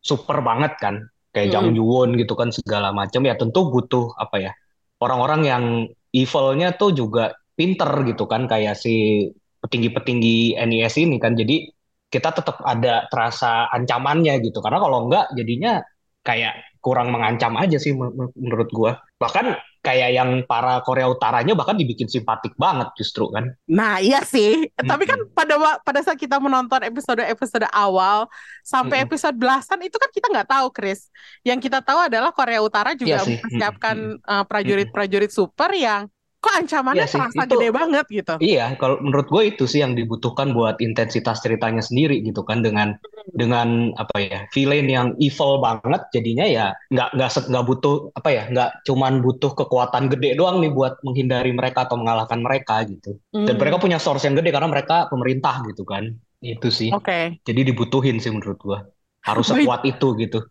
super 0.02 0.38
banget 0.48 0.72
kan 0.82 0.94
kayak 1.32 1.48
Jang 1.54 1.72
Mm. 1.72 1.76
Juwon 1.78 2.10
gitu 2.20 2.34
kan 2.36 2.52
segala 2.52 2.92
macam 2.92 3.24
ya 3.24 3.34
tentu 3.40 3.60
butuh 3.72 4.12
apa 4.20 4.36
ya 4.44 4.52
orang-orang 5.00 5.40
yang 5.48 5.64
evilnya 6.12 6.68
tuh 6.76 6.92
juga 6.92 7.32
pinter 7.56 7.90
gitu 8.08 8.24
kan 8.28 8.44
kayak 8.52 8.76
si 8.76 9.28
petinggi-petinggi 9.62 10.58
NIS 10.58 10.94
ini 10.98 11.16
kan. 11.22 11.38
Jadi 11.38 11.70
kita 12.12 12.34
tetap 12.34 12.60
ada 12.60 13.08
terasa 13.08 13.70
ancamannya 13.72 14.42
gitu. 14.44 14.60
Karena 14.60 14.78
kalau 14.82 15.08
enggak 15.08 15.32
jadinya 15.32 15.80
kayak 16.22 16.78
kurang 16.82 17.14
mengancam 17.14 17.54
aja 17.54 17.78
sih 17.78 17.94
men- 17.94 18.12
men- 18.12 18.34
menurut 18.34 18.68
gua. 18.74 18.98
Bahkan 19.16 19.54
kayak 19.82 20.10
yang 20.14 20.30
para 20.46 20.78
Korea 20.86 21.10
Utaranya 21.10 21.58
bahkan 21.58 21.74
dibikin 21.74 22.06
simpatik 22.06 22.54
banget 22.54 22.90
justru 22.94 23.26
kan. 23.34 23.50
Nah, 23.66 23.98
iya 23.98 24.22
sih. 24.22 24.70
Tapi 24.78 25.04
kan 25.06 25.18
pada 25.34 25.58
pada 25.82 26.00
saat 26.06 26.18
kita 26.18 26.38
menonton 26.38 26.86
episode-episode 26.86 27.66
awal 27.74 28.30
sampai 28.62 29.02
Mm-mm. 29.02 29.06
episode 29.10 29.34
belasan 29.34 29.82
itu 29.82 29.98
kan 29.98 30.10
kita 30.14 30.26
nggak 30.30 30.48
tahu, 30.50 30.66
Chris. 30.70 31.10
Yang 31.42 31.70
kita 31.70 31.82
tahu 31.82 31.98
adalah 31.98 32.30
Korea 32.30 32.62
Utara 32.62 32.94
juga 32.94 33.22
Iya 33.22 33.26
mempersiapkan 33.26 33.96
uh, 34.22 34.44
prajurit-prajurit 34.46 35.30
super 35.34 35.70
yang 35.74 36.06
kok 36.42 36.54
ancamannya 36.58 37.06
sih, 37.06 37.22
terasa 37.22 37.46
itu- 37.46 37.50
gede 37.54 37.68
banget 37.70 38.06
gitu. 38.10 38.34
Iya, 38.42 38.74
kalau 38.74 38.98
menurut 38.98 39.30
gue 39.30 39.42
itu 39.54 39.64
sih 39.70 39.78
yang 39.78 39.94
dibutuhkan 39.94 40.50
buat 40.50 40.82
intensitas 40.82 41.38
ceritanya 41.38 41.78
sendiri 41.78 42.18
gitu 42.26 42.42
kan 42.42 42.66
dengan 42.66 42.98
dengan 43.30 43.94
apa 43.94 44.16
ya 44.18 44.40
villain 44.50 44.90
yang 44.90 45.08
evil 45.22 45.62
banget 45.62 46.02
jadinya 46.10 46.42
ya 46.42 46.74
nggak 46.90 47.14
nggak 47.14 47.30
nggak 47.46 47.64
butuh 47.70 48.10
apa 48.18 48.28
ya 48.34 48.42
nggak 48.50 48.70
cuman 48.82 49.22
butuh 49.22 49.54
kekuatan 49.54 50.10
gede 50.10 50.34
doang 50.34 50.58
nih 50.58 50.74
buat 50.74 50.98
menghindari 51.06 51.54
mereka 51.54 51.86
atau 51.86 51.94
mengalahkan 52.02 52.42
mereka 52.42 52.82
gitu 52.90 53.22
dan 53.30 53.54
Hmm. 53.54 53.60
mereka 53.62 53.78
punya 53.78 54.02
source 54.02 54.26
yang 54.26 54.34
gede 54.34 54.50
karena 54.50 54.66
mereka 54.66 55.06
pemerintah 55.06 55.62
gitu 55.70 55.86
kan 55.86 56.10
itu 56.42 56.68
sih 56.74 56.90
Oke. 56.90 57.38
jadi 57.46 57.60
dibutuhin 57.62 58.18
sih 58.18 58.34
menurut 58.34 58.58
gue 58.58 58.78
harus 59.22 59.46
sekuat 59.54 59.86
itu 59.86 60.18
gitu 60.18 60.42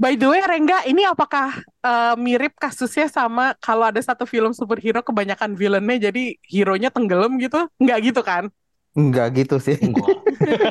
By 0.00 0.16
the 0.16 0.32
way, 0.32 0.40
Rengga, 0.40 0.88
ini 0.88 1.04
apakah 1.04 1.60
uh, 1.84 2.16
mirip 2.16 2.56
kasusnya 2.56 3.04
sama 3.12 3.52
kalau 3.60 3.84
ada 3.84 4.00
satu 4.00 4.24
film 4.24 4.56
superhero 4.56 5.04
kebanyakan 5.04 5.52
villainnya 5.52 6.08
jadi 6.08 6.40
hero-nya 6.40 6.88
tenggelam 6.88 7.36
gitu? 7.36 7.68
Nggak 7.76 7.98
gitu 8.08 8.20
kan? 8.24 8.48
Enggak 8.96 9.28
gitu 9.36 9.60
sih. 9.60 9.76
Enggak. 9.76 10.08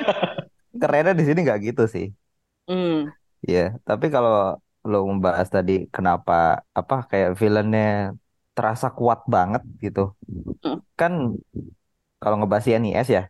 Kerennya 0.82 1.13
di 1.13 1.23
sini 1.30 1.45
nggak 1.45 1.59
gitu 1.61 1.84
sih. 1.86 2.09
Hmm. 2.65 3.13
Iya, 3.45 3.77
tapi 3.86 4.09
kalau 4.09 4.57
lo 4.89 4.97
membahas 5.05 5.47
tadi 5.53 5.86
kenapa 5.93 6.65
apa 6.73 7.05
kayak 7.05 7.38
villainnya 7.38 8.17
terasa 8.57 8.89
kuat 8.89 9.30
banget 9.30 9.61
gitu. 9.86 10.17
Mm. 10.65 10.82
Kan 10.97 11.13
kalau 12.19 12.36
ngebahas 12.41 12.65
NIS 12.82 13.07
ya, 13.13 13.23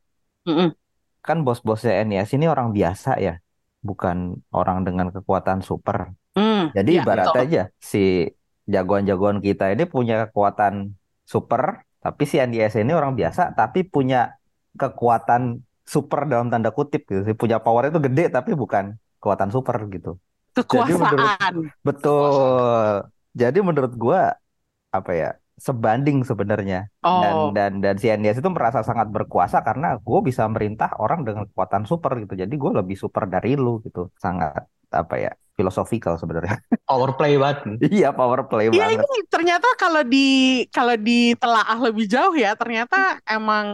Mm-mm. 0.48 0.74
kan 1.22 1.38
bos-bosnya 1.46 2.02
NIS 2.08 2.30
ini 2.40 2.46
orang 2.50 2.74
biasa 2.74 3.22
ya, 3.22 3.38
bukan 3.80 4.38
orang 4.52 4.84
dengan 4.88 5.08
kekuatan 5.16 5.64
super. 5.64 6.12
Hmm. 6.36 6.70
Jadi 6.76 7.00
Iya, 7.00 7.04
ibarat 7.04 7.28
betul. 7.32 7.42
aja 7.44 7.62
si 7.80 8.28
jagoan-jagoan 8.70 9.40
kita 9.42 9.72
ini 9.74 9.84
punya 9.90 10.30
kekuatan 10.30 10.94
super, 11.26 11.82
tapi 12.04 12.24
si 12.30 12.38
NIS 12.38 12.78
ini 12.80 12.94
orang 12.94 13.16
biasa 13.18 13.56
tapi 13.58 13.88
punya 13.88 14.36
kekuatan 14.78 15.64
super 15.88 16.30
dalam 16.30 16.54
tanda 16.54 16.70
kutip 16.70 17.08
gitu. 17.10 17.26
Punya 17.34 17.58
power 17.64 17.90
itu 17.90 17.98
gede 17.98 18.30
tapi 18.30 18.54
bukan 18.54 18.94
kekuatan 19.20 19.50
super 19.50 19.76
gitu. 19.90 20.20
kekuasaan. 20.54 21.72
Betul. 21.88 23.08
Jadi 23.32 23.60
menurut 23.64 23.94
gua 23.96 24.36
apa 24.92 25.12
ya? 25.16 25.39
Sebanding 25.66 26.18
sebenarnya. 26.30 26.88
Dan 27.04 27.36
Oh, 27.36 27.52
dan 27.56 27.72
dan 27.84 27.96
si 28.02 28.08
Endias 28.14 28.38
itu 28.40 28.50
merasa 28.56 28.80
sangat 28.90 29.08
berkuasa 29.16 29.58
karena 29.68 29.88
gue 30.00 30.20
bisa 30.30 30.44
merintah 30.54 30.90
orang 31.04 31.20
dengan 31.28 31.44
kekuatan 31.50 31.84
super 31.90 32.12
gitu. 32.24 32.34
Jadi 32.42 32.54
gue 32.62 32.72
lebih 32.80 32.96
super 33.04 33.24
dari 33.34 33.50
lu 33.60 33.84
gitu. 33.86 34.00
Sangat 34.24 34.64
apa 34.92 35.16
ya? 35.20 35.32
Philosophical 35.58 36.16
sebenarnya. 36.22 36.56
Power 36.90 37.12
play 37.20 37.36
banget. 37.38 37.58
Iya, 37.92 38.08
power 38.16 38.48
play 38.50 38.68
Iya 38.74 38.86
banget. 38.88 39.04
ini 39.04 39.18
ternyata 39.34 39.68
kalau 39.82 40.02
di 40.06 40.18
kalau 40.76 40.96
ditelaah 40.98 41.78
lebih 41.86 42.06
jauh 42.14 42.34
ya 42.34 42.54
ternyata 42.58 43.20
emang 43.30 43.68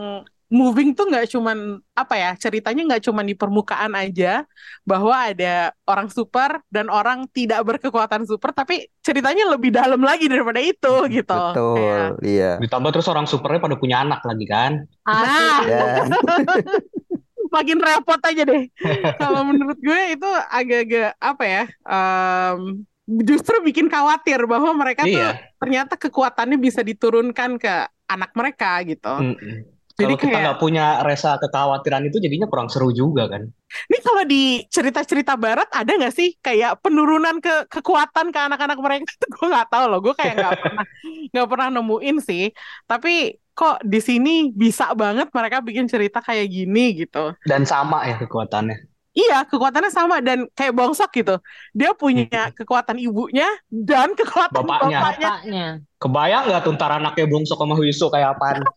moving 0.45 0.93
tuh 0.93 1.09
nggak 1.09 1.25
cuman 1.33 1.81
apa 1.97 2.15
ya 2.15 2.31
ceritanya 2.37 2.85
nggak 2.85 3.03
cuman 3.09 3.25
di 3.25 3.33
permukaan 3.33 3.97
aja 3.97 4.45
bahwa 4.85 5.11
ada 5.11 5.73
orang 5.89 6.05
super 6.13 6.61
dan 6.69 6.85
orang 6.93 7.25
tidak 7.33 7.65
berkekuatan 7.65 8.29
super 8.29 8.53
tapi 8.53 8.85
ceritanya 9.01 9.49
lebih 9.49 9.73
dalam 9.73 9.99
lagi 10.05 10.29
daripada 10.29 10.61
itu 10.61 10.93
gitu. 11.09 11.33
Kayak, 11.33 11.53
Betul, 11.57 12.01
iya. 12.21 12.51
Ditambah 12.61 12.89
terus 12.93 13.09
orang 13.09 13.25
supernya 13.25 13.61
pada 13.61 13.75
punya 13.77 14.05
anak 14.05 14.21
lagi 14.21 14.45
kan. 14.45 14.71
Nah, 15.05 15.59
Ya. 15.65 16.05
makin 17.55 17.79
repot 17.79 18.19
aja 18.19 18.43
deh. 18.43 18.63
Kalau 19.21 19.41
menurut 19.47 19.79
gue 19.79 20.01
itu 20.13 20.29
agak-agak 20.51 21.11
apa 21.17 21.43
ya? 21.45 21.63
em, 21.87 22.83
justru 23.23 23.61
bikin 23.63 23.87
khawatir 23.87 24.43
bahwa 24.49 24.73
mereka 24.75 25.05
tuh 25.07 25.15
Iya. 25.15 25.39
ternyata 25.61 25.93
kekuatannya 25.95 26.57
bisa 26.59 26.81
diturunkan 26.83 27.61
ke 27.61 27.73
anak 28.05 28.31
mereka 28.35 28.81
gitu. 28.83 29.13
Mm-mm. 29.13 29.74
Jadi 29.95 30.13
Kalau 30.19 30.21
kita 30.27 30.31
kayak 30.35 30.43
nggak 30.43 30.59
punya 30.59 30.85
rasa 31.07 31.39
kekhawatiran 31.39 32.03
itu 32.11 32.19
jadinya 32.19 32.51
kurang 32.51 32.67
seru 32.67 32.91
juga 32.91 33.31
kan. 33.31 33.47
ini 33.91 33.99
kalau 34.03 34.23
di 34.27 34.63
cerita-cerita 34.67 35.35
barat 35.39 35.67
ada 35.71 35.87
nggak 35.87 36.11
sih 36.15 36.35
kayak 36.39 36.83
penurunan 36.83 37.39
ke 37.39 37.67
kekuatan 37.71 38.35
ke 38.35 38.39
anak-anak 38.39 38.75
mereka? 38.83 39.07
gue 39.33 39.47
nggak 39.47 39.67
tahu 39.71 39.85
loh. 39.87 39.99
Gue 40.03 40.15
kayak 40.19 40.35
nggak 40.35 40.55
pernah 40.59 40.85
nggak 41.31 41.47
pernah 41.47 41.67
nemuin 41.79 42.17
sih. 42.19 42.43
Tapi 42.83 43.39
kok 43.55 43.79
di 43.87 43.99
sini 44.03 44.51
bisa 44.51 44.91
banget 44.99 45.31
mereka 45.31 45.63
bikin 45.63 45.87
cerita 45.87 46.19
kayak 46.19 46.51
gini 46.51 46.99
gitu. 46.99 47.31
Dan 47.47 47.63
sama 47.63 48.03
ya 48.03 48.19
kekuatannya. 48.19 48.94
Iya, 49.15 49.47
kekuatannya 49.47 49.91
sama 49.95 50.19
dan 50.19 50.43
kayak 50.51 50.75
bongsok 50.75 51.07
gitu. 51.15 51.39
Dia 51.71 51.95
punya 51.95 52.51
kekuatan 52.51 52.99
ibunya 52.99 53.47
dan 53.71 54.11
kekuatan 54.11 54.59
Bapaknya. 54.59 54.99
bapaknya. 54.99 55.29
Bapaknya. 55.31 55.67
Kebayang 55.95 56.43
nggak 56.51 56.61
tuh 56.67 56.71
ntar 56.75 56.91
anaknya 56.99 57.25
Bongsok 57.25 57.55
sama 57.57 57.73
Huiso 57.79 58.11
kayak 58.11 58.35
apaan? 58.35 58.59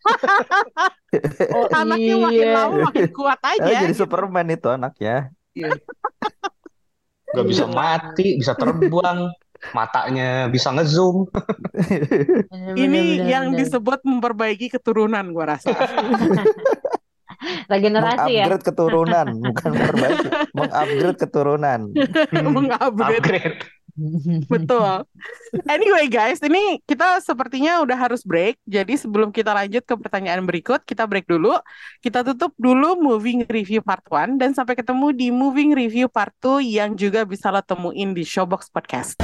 Oh 1.56 1.64
Anaknya 1.72 2.20
makin 2.20 2.46
iya. 2.46 2.68
lama 2.68 2.92
makin 2.92 3.08
kuat 3.16 3.40
aja. 3.40 3.64
jadi 3.64 3.90
gitu. 3.90 4.04
Superman 4.04 4.44
itu 4.52 4.68
anaknya. 4.68 5.32
Gak 7.28 7.46
bisa 7.48 7.64
mati, 7.64 8.36
bisa 8.36 8.52
terbang, 8.52 9.32
matanya 9.72 10.52
bisa 10.52 10.68
ngezoom. 10.68 11.28
Ini 12.76 12.84
bener, 13.24 13.24
yang 13.24 13.44
bener. 13.52 13.58
disebut 13.64 14.00
memperbaiki 14.04 14.68
keturunan 14.68 15.24
gua 15.32 15.56
rasa. 15.56 15.72
Regenerasi 17.66 18.30
ya. 18.38 18.44
Mengupgrade 18.48 18.66
keturunan, 18.66 19.26
bukan 19.40 19.70
memperbaiki, 19.74 20.28
mengupgrade 20.54 21.18
keturunan. 21.18 21.80
Mengupgrade. 22.32 23.18
Upgrade. 23.18 23.60
Betul. 24.46 25.02
Anyway 25.66 26.06
guys, 26.06 26.38
ini 26.38 26.78
kita 26.86 27.18
sepertinya 27.18 27.82
udah 27.82 27.98
harus 27.98 28.22
break. 28.22 28.54
Jadi 28.62 28.94
sebelum 28.94 29.34
kita 29.34 29.50
lanjut 29.50 29.82
ke 29.82 29.94
pertanyaan 29.98 30.46
berikut, 30.46 30.86
kita 30.86 31.02
break 31.02 31.26
dulu. 31.26 31.58
Kita 31.98 32.22
tutup 32.22 32.54
dulu 32.54 32.94
Moving 32.94 33.50
Review 33.50 33.82
Part 33.82 34.06
1 34.06 34.38
dan 34.38 34.54
sampai 34.54 34.78
ketemu 34.78 35.10
di 35.10 35.34
Moving 35.34 35.74
Review 35.74 36.06
Part 36.06 36.30
2 36.38 36.62
yang 36.62 36.94
juga 36.94 37.26
bisa 37.26 37.50
lo 37.50 37.58
temuin 37.58 38.14
di 38.14 38.22
Showbox 38.22 38.70
Podcast. 38.70 39.18